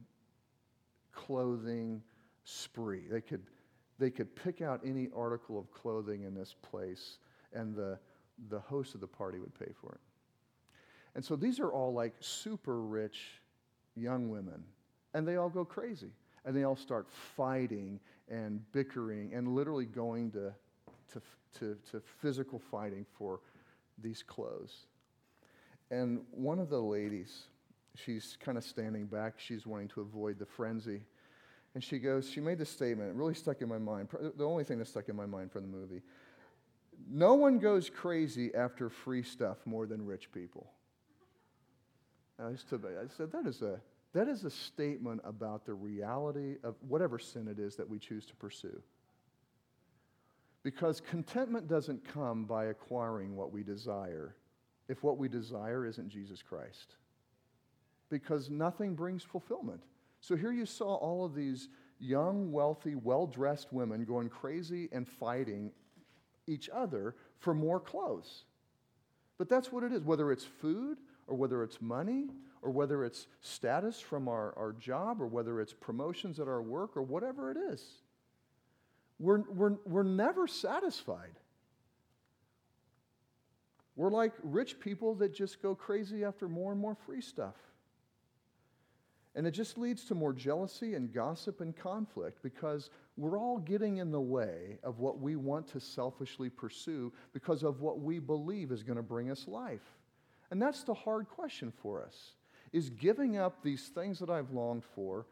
clothing 1.14 2.02
spree. 2.44 3.04
They 3.10 3.22
could, 3.22 3.44
they 4.00 4.10
could 4.10 4.36
pick 4.36 4.62
out 4.62 4.82
any 4.86 5.10
article 5.16 5.58
of 5.58 5.72
clothing 5.72 6.24
in 6.24 6.36
this 6.36 6.56
place, 6.62 7.20
and 7.54 7.74
the, 7.74 7.98
the 8.50 8.60
host 8.60 8.96
of 8.96 9.02
the 9.02 9.08
party 9.08 9.40
would 9.40 9.58
pay 9.58 9.72
for 9.80 9.94
it. 9.94 10.02
And 11.16 11.24
so 11.24 11.36
these 11.36 11.60
are 11.60 11.72
all 11.72 11.94
like 11.94 12.14
super 12.20 12.82
rich 12.82 13.42
young 13.96 14.30
women, 14.30 14.64
and 15.14 15.28
they 15.28 15.38
all 15.38 15.50
go 15.50 15.66
crazy. 15.66 16.12
And 16.44 16.56
they 16.56 16.64
all 16.64 16.76
start 16.76 17.08
fighting 17.10 18.00
and 18.30 18.62
bickering 18.72 19.34
and 19.34 19.56
literally 19.56 19.86
going 19.86 20.30
to, 20.32 20.54
to, 21.14 21.22
to, 21.58 21.78
to 21.92 22.02
physical 22.22 22.60
fighting 22.60 23.04
for 23.18 23.40
these 23.98 24.22
clothes. 24.22 24.86
And 25.90 26.22
one 26.30 26.60
of 26.60 26.70
the 26.70 26.80
ladies, 26.80 27.46
she's 27.96 28.38
kind 28.40 28.60
of 28.60 28.64
standing 28.64 29.08
back. 29.08 29.36
She's 29.38 29.66
wanting 29.66 29.88
to 29.90 30.02
avoid 30.02 30.38
the 30.38 30.46
frenzy. 30.46 31.02
And 31.74 31.84
she 31.84 31.98
goes, 31.98 32.30
she 32.30 32.42
made 32.42 32.60
this 32.60 32.70
statement. 32.70 33.10
It 33.10 33.16
really 33.16 33.34
stuck 33.34 33.62
in 33.62 33.68
my 33.68 33.80
mind. 33.80 34.10
The 34.38 34.46
only 34.46 34.64
thing 34.64 34.78
that 34.78 34.88
stuck 34.88 35.10
in 35.10 35.16
my 35.16 35.26
mind 35.26 35.52
from 35.52 35.64
the 35.64 35.68
movie. 35.68 36.02
No 37.10 37.34
one 37.34 37.58
goes 37.58 37.90
crazy 37.90 38.54
after 38.54 38.90
free 38.90 39.24
stuff 39.24 39.58
more 39.66 39.88
than 39.88 40.06
rich 40.06 40.32
people. 40.32 40.70
I, 42.40 42.56
stood 42.56 42.82
back. 42.82 42.92
I 43.02 43.08
said, 43.16 43.32
that 43.32 43.46
is, 43.46 43.62
a, 43.62 43.80
that 44.14 44.28
is 44.28 44.44
a 44.44 44.50
statement 44.50 45.22
about 45.24 45.66
the 45.66 45.74
reality 45.74 46.58
of 46.64 46.76
whatever 46.88 47.18
sin 47.18 47.48
it 47.48 47.60
is 47.60 47.76
that 47.76 47.90
we 47.90 48.00
choose 48.00 48.26
to 48.26 48.36
pursue. 48.36 48.82
Because 50.64 51.00
contentment 51.00 51.68
doesn't 51.68 52.08
come 52.12 52.46
by 52.46 52.66
acquiring 52.66 53.36
what 53.36 53.52
we 53.52 53.64
desire 53.64 54.36
if 54.88 55.04
what 55.04 55.18
we 55.18 55.28
desire 55.28 55.86
isn't 55.86 56.10
Jesus 56.10 56.42
Christ. 56.42 56.96
Because 58.10 58.50
nothing 58.50 58.94
brings 58.94 59.24
fulfillment. 59.24 59.82
So 60.22 60.36
here 60.36 60.52
you 60.52 60.66
saw 60.66 60.96
all 60.96 61.26
of 61.26 61.36
these 61.36 61.70
young, 62.00 62.52
wealthy, 62.52 62.96
well 62.96 63.26
dressed 63.28 63.72
women 63.72 64.06
going 64.06 64.30
crazy 64.30 64.90
and 64.92 65.08
fighting 65.08 65.72
each 66.48 66.70
other 66.70 67.16
for 67.40 67.54
more 67.54 67.80
clothes. 67.80 68.44
But 69.38 69.50
that's 69.50 69.72
what 69.72 69.84
it 69.84 69.92
is, 69.92 70.04
whether 70.04 70.32
it's 70.32 70.46
food 70.46 70.98
or 71.28 71.36
whether 71.36 71.64
it's 71.64 71.82
money, 71.82 72.28
or 72.62 72.72
whether 72.72 73.04
it's 73.04 73.28
status 73.42 74.00
from 74.00 74.28
our, 74.28 74.54
our 74.58 74.74
job, 74.74 75.22
or 75.22 75.28
whether 75.28 75.62
it's 75.62 75.74
promotions 75.74 76.40
at 76.40 76.48
our 76.48 76.62
work, 76.62 76.96
or 76.96 77.02
whatever 77.02 77.52
it 77.52 77.58
is. 77.58 77.84
We're, 79.20 79.44
we're, 79.50 79.76
we're 79.86 80.04
never 80.04 80.48
satisfied. 80.48 81.40
We're 83.96 84.12
like 84.12 84.34
rich 84.44 84.80
people 84.80 85.16
that 85.16 85.34
just 85.34 85.62
go 85.62 85.74
crazy 85.74 86.26
after 86.26 86.50
more 86.50 86.72
and 86.72 86.82
more 86.82 86.96
free 87.06 87.22
stuff. 87.22 87.56
And 89.36 89.46
it 89.46 89.52
just 89.52 89.78
leads 89.78 90.06
to 90.06 90.16
more 90.16 90.32
jealousy 90.32 90.96
and 90.96 91.14
gossip 91.14 91.60
and 91.60 91.76
conflict 91.76 92.42
because 92.42 92.90
we're 93.18 93.38
all 93.38 93.58
getting 93.58 93.98
in 93.98 94.12
the 94.12 94.20
way 94.20 94.80
of 94.82 95.00
what 95.00 95.20
we 95.20 95.36
want 95.36 95.68
to 95.70 95.80
selfishly 95.80 96.50
pursue 96.50 97.12
because 97.34 97.64
of 97.64 97.82
what 97.82 98.00
we 98.00 98.20
believe 98.20 98.72
is 98.72 98.82
going 98.82 98.96
to 98.96 99.04
bring 99.04 99.30
us 99.30 99.46
life. 99.48 99.82
And 100.52 100.62
that's 100.62 100.84
the 100.84 100.94
hard 100.94 101.30
question 101.30 101.72
for 101.82 102.04
us. 102.04 102.32
Is 102.72 102.90
giving 102.90 103.38
up 103.38 103.64
these 103.64 103.88
things 103.88 104.20
that 104.20 104.30
I've 104.30 104.52
longed 104.52 104.84
for, 104.96 105.26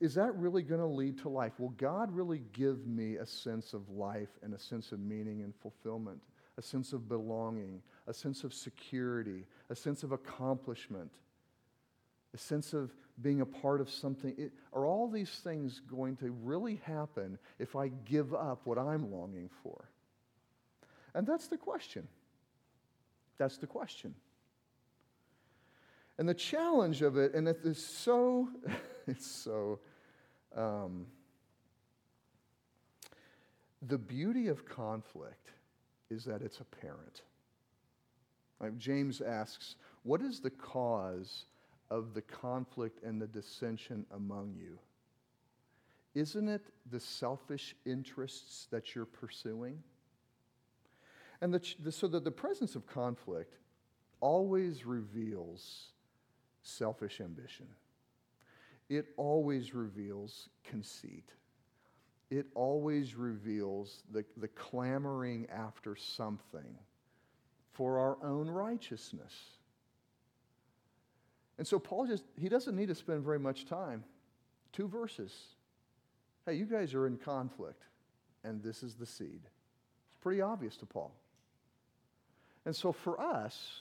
is 0.00 0.14
that 0.14 0.34
really 0.36 0.62
going 0.62 0.80
to 0.80 0.86
lead 0.86 1.18
to 1.18 1.28
life? 1.28 1.52
Will 1.58 1.70
God 1.70 2.10
really 2.12 2.42
give 2.52 2.86
me 2.86 3.16
a 3.16 3.26
sense 3.26 3.74
of 3.74 3.88
life 3.90 4.30
and 4.42 4.54
a 4.54 4.58
sense 4.58 4.92
of 4.92 5.00
meaning 5.00 5.42
and 5.42 5.54
fulfillment, 5.54 6.20
a 6.56 6.62
sense 6.62 6.92
of 6.92 7.08
belonging, 7.08 7.82
a 8.06 8.14
sense 8.14 8.44
of 8.44 8.54
security, 8.54 9.46
a 9.70 9.74
sense 9.74 10.02
of 10.02 10.12
accomplishment, 10.12 11.10
a 12.32 12.38
sense 12.38 12.72
of 12.72 12.94
being 13.20 13.42
a 13.42 13.46
part 13.46 13.80
of 13.80 13.90
something? 13.90 14.34
It, 14.38 14.52
are 14.72 14.86
all 14.86 15.08
these 15.08 15.30
things 15.44 15.80
going 15.80 16.16
to 16.16 16.30
really 16.42 16.80
happen 16.84 17.38
if 17.58 17.76
I 17.76 17.88
give 17.88 18.34
up 18.34 18.62
what 18.64 18.78
I'm 18.78 19.12
longing 19.12 19.50
for? 19.62 19.90
And 21.14 21.26
that's 21.26 21.48
the 21.48 21.58
question. 21.58 22.08
That's 23.38 23.58
the 23.58 23.66
question. 23.66 24.14
And 26.18 26.28
the 26.28 26.34
challenge 26.34 27.02
of 27.02 27.16
it, 27.16 27.34
and 27.34 27.48
it 27.48 27.60
is 27.64 27.84
so, 27.84 28.48
it's 29.06 29.26
so, 29.26 29.80
um, 30.56 31.06
the 33.82 33.98
beauty 33.98 34.48
of 34.48 34.64
conflict 34.64 35.50
is 36.10 36.24
that 36.24 36.40
it's 36.42 36.60
apparent. 36.60 37.22
Like 38.60 38.78
James 38.78 39.20
asks, 39.20 39.76
What 40.04 40.22
is 40.22 40.40
the 40.40 40.50
cause 40.50 41.46
of 41.90 42.14
the 42.14 42.22
conflict 42.22 43.02
and 43.02 43.20
the 43.20 43.26
dissension 43.26 44.06
among 44.14 44.54
you? 44.56 44.78
Isn't 46.14 46.48
it 46.48 46.62
the 46.90 47.00
selfish 47.00 47.74
interests 47.84 48.68
that 48.70 48.94
you're 48.94 49.04
pursuing? 49.04 49.82
And 51.40 51.52
the, 51.52 51.74
the, 51.82 51.90
so 51.90 52.06
that 52.08 52.24
the 52.24 52.30
presence 52.30 52.76
of 52.76 52.86
conflict 52.86 53.58
always 54.20 54.86
reveals 54.86 55.88
selfish 56.64 57.20
ambition. 57.20 57.66
It 58.88 59.06
always 59.16 59.74
reveals 59.74 60.48
conceit. 60.64 61.30
It 62.30 62.46
always 62.54 63.14
reveals 63.14 64.02
the, 64.10 64.24
the 64.36 64.48
clamoring 64.48 65.46
after 65.54 65.94
something 65.94 66.78
for 67.72 67.98
our 67.98 68.16
own 68.22 68.48
righteousness. 68.48 69.32
And 71.58 71.66
so 71.66 71.78
Paul 71.78 72.06
just, 72.06 72.24
he 72.36 72.48
doesn't 72.48 72.74
need 72.74 72.88
to 72.88 72.94
spend 72.94 73.22
very 73.22 73.38
much 73.38 73.66
time. 73.66 74.04
Two 74.72 74.88
verses. 74.88 75.32
Hey, 76.46 76.54
you 76.54 76.64
guys 76.64 76.94
are 76.94 77.06
in 77.06 77.16
conflict, 77.16 77.84
and 78.42 78.62
this 78.62 78.82
is 78.82 78.94
the 78.94 79.06
seed. 79.06 79.40
It's 80.08 80.16
pretty 80.20 80.40
obvious 80.40 80.76
to 80.78 80.86
Paul. 80.86 81.14
And 82.66 82.74
so 82.74 82.92
for 82.92 83.20
us, 83.20 83.80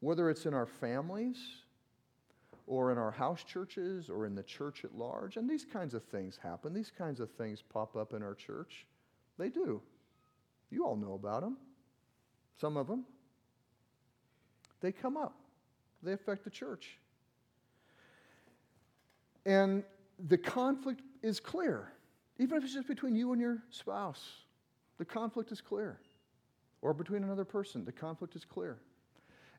whether 0.00 0.28
it's 0.30 0.46
in 0.46 0.54
our 0.54 0.66
families 0.66 1.38
or 2.68 2.92
in 2.92 2.98
our 2.98 3.10
house 3.10 3.42
churches 3.42 4.10
or 4.10 4.26
in 4.26 4.34
the 4.34 4.42
church 4.42 4.84
at 4.84 4.94
large, 4.94 5.36
and 5.38 5.48
these 5.48 5.64
kinds 5.64 5.94
of 5.94 6.04
things 6.04 6.38
happen, 6.40 6.74
these 6.74 6.92
kinds 6.96 7.18
of 7.18 7.30
things 7.30 7.62
pop 7.62 7.96
up 7.96 8.12
in 8.12 8.22
our 8.22 8.34
church. 8.34 8.86
They 9.38 9.48
do. 9.48 9.80
You 10.70 10.84
all 10.84 10.96
know 10.96 11.14
about 11.14 11.40
them, 11.40 11.56
some 12.60 12.76
of 12.76 12.86
them. 12.86 13.06
They 14.80 14.92
come 14.92 15.16
up, 15.16 15.34
they 16.02 16.12
affect 16.12 16.44
the 16.44 16.50
church. 16.50 16.98
And 19.46 19.82
the 20.28 20.38
conflict 20.38 21.00
is 21.22 21.40
clear. 21.40 21.92
Even 22.38 22.58
if 22.58 22.64
it's 22.64 22.74
just 22.74 22.86
between 22.86 23.16
you 23.16 23.32
and 23.32 23.40
your 23.40 23.62
spouse, 23.70 24.22
the 24.98 25.04
conflict 25.04 25.50
is 25.50 25.60
clear 25.60 25.98
or 26.82 26.92
between 26.92 27.24
another 27.24 27.46
person. 27.46 27.84
The 27.84 27.92
conflict 27.92 28.36
is 28.36 28.44
clear. 28.44 28.78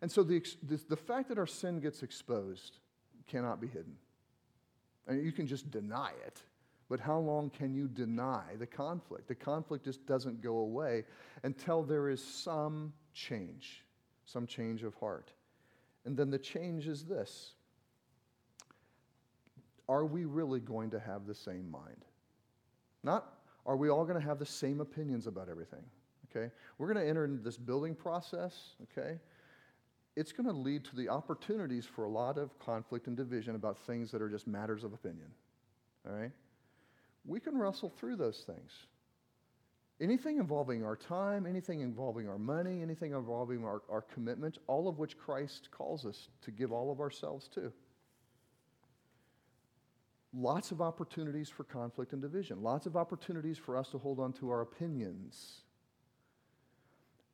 And 0.01 0.11
so 0.11 0.21
the, 0.23 0.45
the, 0.63 0.79
the, 0.89 0.95
fact 0.95 1.27
that 1.27 1.37
our 1.37 1.47
sin 1.47 1.79
gets 1.81 2.03
exposed 2.03 2.77
cannot 3.29 3.61
be 3.61 3.67
hidden. 3.67 3.95
Mean, 5.07 5.23
you 5.23 5.31
can 5.31 5.47
just 5.47 5.71
deny 5.71 6.11
it, 6.25 6.41
but 6.89 6.99
how 6.99 7.19
long 7.19 7.49
can 7.49 7.73
you 7.73 7.87
deny 7.87 8.43
the 8.57 8.67
conflict? 8.67 9.27
The 9.27 9.35
conflict 9.35 9.85
just 9.85 10.05
doesn't 10.05 10.41
go 10.41 10.57
away 10.57 11.05
until 11.43 11.83
there 11.83 12.09
is 12.09 12.23
some 12.23 12.93
change, 13.13 13.85
some 14.25 14.45
change 14.45 14.83
of 14.83 14.93
heart. 14.95 15.31
And 16.05 16.17
then 16.17 16.29
the 16.29 16.39
change 16.39 16.87
is 16.87 17.05
this 17.05 17.53
Are 19.87 20.05
we 20.05 20.25
really 20.25 20.59
going 20.59 20.89
to 20.91 20.99
have 20.99 21.25
the 21.25 21.35
same 21.35 21.69
mind? 21.71 22.05
Not 23.03 23.39
are 23.65 23.75
we 23.75 23.89
all 23.89 24.03
going 24.03 24.19
to 24.19 24.25
have 24.25 24.39
the 24.39 24.45
same 24.45 24.81
opinions 24.81 25.27
about 25.27 25.47
everything? 25.47 25.83
Okay? 26.29 26.51
We're 26.77 26.91
going 26.91 27.05
to 27.05 27.07
enter 27.07 27.25
into 27.25 27.43
this 27.43 27.57
building 27.57 27.93
process, 27.93 28.75
okay? 28.83 29.19
It's 30.15 30.31
going 30.31 30.47
to 30.47 30.53
lead 30.53 30.83
to 30.85 30.95
the 30.95 31.09
opportunities 31.09 31.85
for 31.85 32.03
a 32.03 32.09
lot 32.09 32.37
of 32.37 32.57
conflict 32.59 33.07
and 33.07 33.15
division 33.15 33.55
about 33.55 33.77
things 33.85 34.11
that 34.11 34.21
are 34.21 34.29
just 34.29 34.47
matters 34.47 34.83
of 34.83 34.93
opinion. 34.93 35.31
All 36.07 36.15
right? 36.15 36.31
We 37.25 37.39
can 37.39 37.57
wrestle 37.57 37.89
through 37.89 38.15
those 38.15 38.43
things. 38.45 38.71
Anything 40.01 40.37
involving 40.37 40.85
our 40.85 40.95
time, 40.95 41.45
anything 41.45 41.81
involving 41.81 42.29
our 42.29 42.37
money, 42.37 42.81
anything 42.81 43.11
involving 43.11 43.65
our, 43.65 43.81
our 43.89 44.01
commitment, 44.01 44.57
all 44.67 44.87
of 44.87 44.97
which 44.97 45.17
Christ 45.17 45.69
calls 45.71 46.05
us 46.05 46.29
to 46.43 46.51
give 46.51 46.71
all 46.71 46.91
of 46.91 47.01
ourselves 47.01 47.49
to. 47.49 47.73
Lots 50.33 50.71
of 50.71 50.81
opportunities 50.81 51.49
for 51.49 51.65
conflict 51.65 52.13
and 52.13 52.21
division, 52.21 52.61
lots 52.61 52.85
of 52.85 52.95
opportunities 52.95 53.57
for 53.57 53.75
us 53.75 53.89
to 53.89 53.97
hold 53.97 54.19
on 54.19 54.31
to 54.33 54.49
our 54.51 54.61
opinions. 54.61 55.63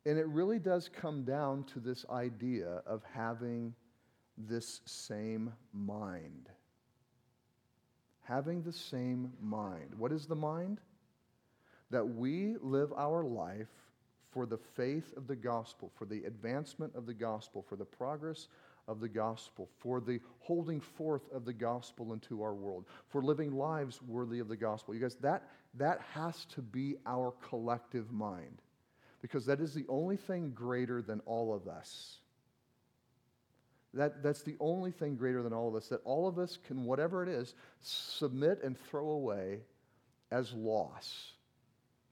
And 0.06 0.20
it 0.20 0.28
really 0.28 0.60
does 0.60 0.88
come 0.90 1.24
down 1.24 1.64
to 1.74 1.80
this 1.80 2.06
idea 2.10 2.82
of 2.86 3.02
having 3.12 3.74
this 4.38 4.82
same 4.86 5.52
mind. 5.74 6.50
Having 8.24 8.64
the 8.64 8.74
same 8.74 9.34
mind. 9.42 9.96
What 9.98 10.12
is 10.12 10.28
the 10.28 10.36
mind? 10.36 10.80
That 11.90 12.06
we 12.06 12.56
live 12.62 12.94
our 12.96 13.24
life 13.24 13.68
for 14.32 14.46
the 14.46 14.58
faith 14.58 15.14
of 15.18 15.28
the 15.28 15.36
gospel, 15.36 15.92
for 15.96 16.06
the 16.06 16.24
advancement 16.26 16.94
of 16.96 17.06
the 17.06 17.14
gospel, 17.14 17.66
for 17.68 17.76
the 17.76 17.86
progress 17.86 18.48
of 18.88 19.00
the 19.00 19.10
gospel, 19.10 19.70
for 19.80 20.00
the 20.00 20.20
holding 20.40 20.82
forth 20.82 21.24
of 21.34 21.46
the 21.46 21.54
gospel 21.54 22.14
into 22.14 22.44
our 22.44 22.54
world, 22.54 22.86
for 23.08 23.24
living 23.24 23.56
lives 23.56 24.02
worthy 24.04 24.40
of 24.40 24.50
the 24.50 24.58
gospel. 24.58 24.94
You 24.94 25.02
guys, 25.02 25.16
that, 25.22 25.50
that 25.76 26.02
has 26.14 26.46
to 26.46 26.62
be 26.62 26.96
our 27.08 27.34
collective 27.42 28.12
mind 28.12 28.62
because 29.26 29.48
that 29.48 29.60
is 29.60 29.74
the 29.74 29.88
only 29.90 30.18
thing 30.18 30.52
greater 30.54 31.02
than 31.02 31.20
all 31.26 31.52
of 31.52 31.68
us. 31.68 32.18
That, 33.96 34.22
that's 34.22 34.44
the 34.44 34.56
only 34.60 34.92
thing 34.92 35.16
greater 35.16 35.42
than 35.42 35.52
all 35.52 35.68
of 35.68 35.74
us, 35.74 35.88
that 35.88 36.02
all 36.04 36.28
of 36.28 36.38
us 36.38 36.60
can, 36.68 36.86
whatever 36.86 37.24
it 37.24 37.30
is, 37.30 37.56
submit 37.82 38.62
and 38.64 38.78
throw 38.78 39.10
away 39.10 39.62
as 40.30 40.54
loss 40.54 41.32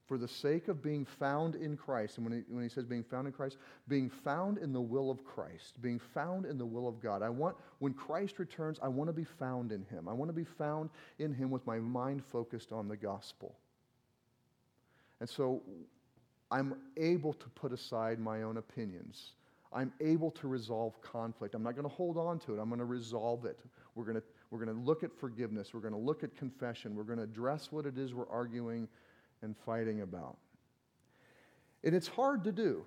for 0.08 0.18
the 0.18 0.26
sake 0.26 0.66
of 0.66 0.82
being 0.82 1.04
found 1.04 1.54
in 1.54 1.76
Christ. 1.76 2.16
And 2.18 2.26
when 2.26 2.38
he, 2.38 2.52
when 2.52 2.64
he 2.64 2.68
says 2.68 2.84
being 2.84 3.04
found 3.04 3.28
in 3.28 3.32
Christ, 3.32 3.58
being 3.86 4.10
found 4.10 4.58
in 4.58 4.72
the 4.72 4.80
will 4.80 5.08
of 5.08 5.24
Christ, 5.24 5.80
being 5.80 6.00
found 6.00 6.46
in 6.46 6.58
the 6.58 6.66
will 6.66 6.88
of 6.88 7.00
God. 7.00 7.22
I 7.22 7.28
want, 7.28 7.54
when 7.78 7.94
Christ 7.94 8.40
returns, 8.40 8.80
I 8.82 8.88
want 8.88 9.08
to 9.08 9.14
be 9.14 9.22
found 9.38 9.70
in 9.70 9.84
him. 9.84 10.08
I 10.08 10.12
want 10.14 10.30
to 10.30 10.34
be 10.34 10.48
found 10.58 10.90
in 11.20 11.32
him 11.32 11.52
with 11.52 11.64
my 11.64 11.78
mind 11.78 12.24
focused 12.24 12.72
on 12.72 12.88
the 12.88 12.96
gospel. 12.96 13.54
And 15.20 15.28
so 15.28 15.62
I'm 16.54 16.76
able 16.96 17.32
to 17.32 17.48
put 17.48 17.72
aside 17.72 18.20
my 18.20 18.42
own 18.42 18.58
opinions. 18.58 19.32
I'm 19.72 19.92
able 20.00 20.30
to 20.30 20.46
resolve 20.46 21.00
conflict. 21.02 21.56
I'm 21.56 21.64
not 21.64 21.74
going 21.74 21.88
to 21.88 21.92
hold 21.92 22.16
on 22.16 22.38
to 22.40 22.54
it. 22.54 22.60
I'm 22.60 22.68
going 22.68 22.78
to 22.78 22.84
resolve 22.84 23.44
it. 23.44 23.58
We're 23.96 24.04
going 24.04 24.14
to, 24.14 24.22
we're 24.52 24.64
going 24.64 24.76
to 24.76 24.84
look 24.84 25.02
at 25.02 25.12
forgiveness. 25.18 25.74
We're 25.74 25.80
going 25.80 25.94
to 25.94 25.98
look 25.98 26.22
at 26.22 26.36
confession. 26.36 26.94
We're 26.94 27.02
going 27.02 27.18
to 27.18 27.24
address 27.24 27.72
what 27.72 27.86
it 27.86 27.98
is 27.98 28.14
we're 28.14 28.28
arguing 28.28 28.86
and 29.42 29.56
fighting 29.66 30.02
about. 30.02 30.36
And 31.82 31.92
it's 31.92 32.06
hard 32.06 32.44
to 32.44 32.52
do. 32.52 32.84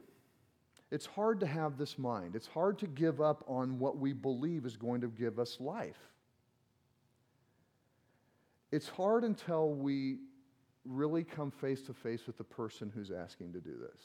It's 0.90 1.06
hard 1.06 1.42
to 1.42 1.46
have 1.46 1.78
this 1.78 2.00
mind. 2.00 2.38
It's 2.38 2.48
hard 2.48 2.80
to 2.80 2.88
give 2.88 3.20
up 3.20 3.44
on 3.50 3.80
what 3.80 3.98
we 3.98 4.14
believe 4.14 4.66
is 4.66 4.78
going 4.78 5.02
to 5.02 5.08
give 5.08 5.40
us 5.40 5.58
life. 5.60 6.00
It's 8.72 8.88
hard 8.88 9.26
until 9.26 9.72
we 9.72 10.20
really 10.88 11.24
come 11.24 11.52
face 11.52 11.82
to 11.84 11.94
face 11.94 12.26
with 12.26 12.38
the 12.38 12.44
person 12.44 12.92
who's 12.94 13.12
asking 13.12 13.54
to 13.54 13.60
do 13.60 13.76
this. 13.80 14.02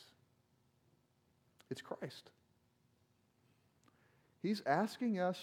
It's 1.70 1.80
Christ. 1.80 2.30
He's 4.42 4.62
asking 4.66 5.20
us 5.20 5.38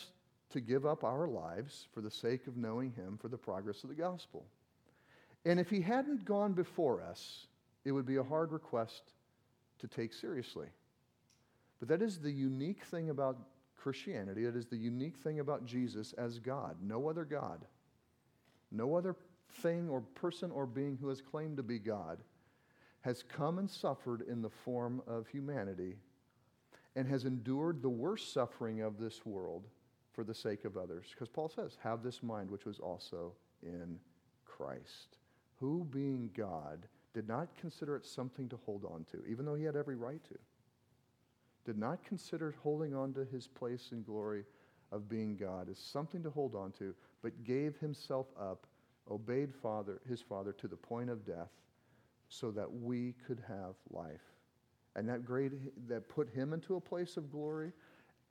to 0.51 0.59
give 0.59 0.85
up 0.85 1.03
our 1.03 1.27
lives 1.27 1.87
for 1.93 2.01
the 2.01 2.11
sake 2.11 2.47
of 2.47 2.57
knowing 2.57 2.91
Him 2.91 3.17
for 3.21 3.29
the 3.29 3.37
progress 3.37 3.83
of 3.83 3.89
the 3.89 3.95
gospel. 3.95 4.45
And 5.45 5.59
if 5.59 5.69
he 5.69 5.81
hadn't 5.81 6.25
gone 6.25 6.53
before 6.53 7.01
us, 7.01 7.47
it 7.85 7.91
would 7.91 8.05
be 8.05 8.17
a 8.17 8.23
hard 8.23 8.51
request 8.51 9.13
to 9.79 9.87
take 9.87 10.13
seriously. 10.13 10.67
But 11.79 11.87
that 11.89 12.01
is 12.01 12.19
the 12.19 12.31
unique 12.31 12.83
thing 12.83 13.09
about 13.09 13.37
Christianity. 13.77 14.45
It 14.45 14.55
is 14.55 14.65
the 14.65 14.77
unique 14.77 15.17
thing 15.17 15.39
about 15.39 15.65
Jesus 15.65 16.13
as 16.17 16.39
God. 16.39 16.75
No 16.81 17.09
other 17.09 17.23
God, 17.23 17.63
no 18.71 18.95
other 18.95 19.15
thing 19.55 19.89
or 19.89 20.01
person 20.01 20.51
or 20.51 20.65
being 20.65 20.97
who 20.99 21.09
has 21.09 21.21
claimed 21.21 21.57
to 21.57 21.63
be 21.63 21.79
God 21.79 22.19
has 23.01 23.23
come 23.23 23.59
and 23.59 23.69
suffered 23.69 24.21
in 24.27 24.41
the 24.41 24.49
form 24.49 25.01
of 25.07 25.27
humanity 25.27 25.95
and 26.95 27.07
has 27.07 27.25
endured 27.25 27.81
the 27.81 27.89
worst 27.89 28.33
suffering 28.33 28.81
of 28.81 28.99
this 28.99 29.25
world 29.25 29.63
for 30.11 30.23
the 30.23 30.33
sake 30.33 30.65
of 30.65 30.75
others. 30.75 31.05
Because 31.11 31.29
Paul 31.29 31.49
says, 31.49 31.77
have 31.81 32.03
this 32.03 32.21
mind 32.21 32.49
which 32.49 32.65
was 32.65 32.79
also 32.79 33.33
in 33.63 33.97
Christ 34.45 35.17
who, 35.59 35.85
being 35.91 36.29
God, 36.35 36.87
did 37.13 37.27
not 37.27 37.47
consider 37.59 37.95
it 37.95 38.05
something 38.05 38.49
to 38.49 38.59
hold 38.65 38.85
on 38.85 39.05
to, 39.11 39.25
even 39.29 39.45
though 39.45 39.55
he 39.55 39.63
had 39.63 39.75
every 39.75 39.95
right 39.95 40.23
to, 40.25 40.37
did 41.65 41.77
not 41.77 42.03
consider 42.05 42.55
holding 42.63 42.95
on 42.95 43.13
to 43.13 43.25
his 43.25 43.47
place 43.47 43.89
in 43.91 44.03
glory 44.03 44.43
of 44.91 45.09
being 45.09 45.35
God 45.35 45.69
as 45.69 45.77
something 45.77 46.23
to 46.23 46.29
hold 46.29 46.55
on 46.55 46.71
to, 46.73 46.95
but 47.21 47.43
gave 47.43 47.77
himself 47.77 48.27
up, 48.39 48.65
obeyed 49.09 49.53
father, 49.53 50.01
his 50.07 50.21
Father 50.21 50.53
to 50.53 50.67
the 50.67 50.75
point 50.75 51.09
of 51.09 51.25
death, 51.25 51.51
so 52.29 52.51
that 52.51 52.71
we 52.71 53.15
could 53.25 53.41
have 53.47 53.75
life. 53.89 54.21
And 54.95 55.07
that 55.09 55.25
great 55.25 55.51
that 55.87 56.09
put 56.09 56.29
him 56.29 56.53
into 56.53 56.75
a 56.75 56.81
place 56.81 57.17
of 57.17 57.31
glory, 57.31 57.71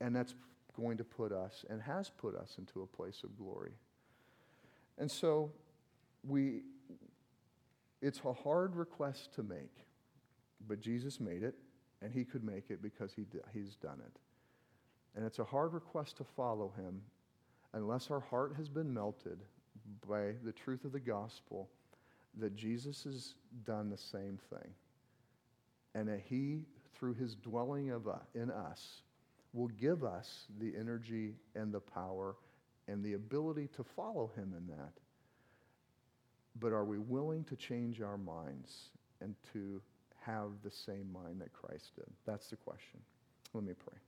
and 0.00 0.14
that's 0.14 0.34
going 0.76 0.96
to 0.98 1.04
put 1.04 1.32
us 1.32 1.64
and 1.68 1.82
has 1.82 2.10
put 2.10 2.34
us 2.36 2.56
into 2.58 2.82
a 2.82 2.86
place 2.86 3.22
of 3.24 3.36
glory. 3.36 3.72
And 4.98 5.10
so 5.10 5.50
we 6.26 6.62
it's 8.00 8.20
a 8.24 8.32
hard 8.32 8.76
request 8.76 9.34
to 9.34 9.42
make, 9.42 9.74
but 10.68 10.80
Jesus 10.80 11.18
made 11.18 11.42
it, 11.42 11.56
and 12.00 12.12
he 12.12 12.24
could 12.24 12.44
make 12.44 12.70
it 12.70 12.80
because 12.80 13.12
he, 13.12 13.24
he's 13.52 13.74
done 13.74 13.98
it. 14.04 14.20
And 15.16 15.26
it's 15.26 15.40
a 15.40 15.44
hard 15.44 15.72
request 15.72 16.16
to 16.18 16.24
follow 16.24 16.72
him 16.76 17.02
unless 17.72 18.10
our 18.10 18.20
heart 18.20 18.54
has 18.56 18.68
been 18.68 18.92
melted 18.94 19.40
by 20.08 20.32
the 20.44 20.52
truth 20.52 20.84
of 20.84 20.92
the 20.92 21.00
gospel 21.00 21.68
that 22.38 22.56
Jesus 22.56 23.04
has 23.04 23.34
done 23.64 23.90
the 23.90 23.96
same 23.96 24.38
thing. 24.50 24.70
And 25.94 26.08
that 26.08 26.20
he, 26.28 26.64
through 26.94 27.14
his 27.14 27.34
dwelling 27.34 27.90
of, 27.90 28.06
uh, 28.06 28.16
in 28.34 28.50
us, 28.50 29.02
will 29.52 29.68
give 29.68 30.04
us 30.04 30.44
the 30.60 30.74
energy 30.78 31.34
and 31.54 31.72
the 31.72 31.80
power 31.80 32.36
and 32.86 33.02
the 33.02 33.14
ability 33.14 33.68
to 33.76 33.84
follow 33.96 34.30
him 34.36 34.54
in 34.56 34.66
that. 34.68 34.92
But 36.60 36.72
are 36.72 36.84
we 36.84 36.98
willing 36.98 37.44
to 37.44 37.56
change 37.56 38.00
our 38.00 38.18
minds 38.18 38.90
and 39.20 39.34
to 39.52 39.80
have 40.20 40.50
the 40.62 40.70
same 40.70 41.12
mind 41.12 41.40
that 41.40 41.52
Christ 41.52 41.94
did? 41.96 42.10
That's 42.26 42.48
the 42.48 42.56
question. 42.56 43.00
Let 43.54 43.64
me 43.64 43.72
pray. 43.72 43.98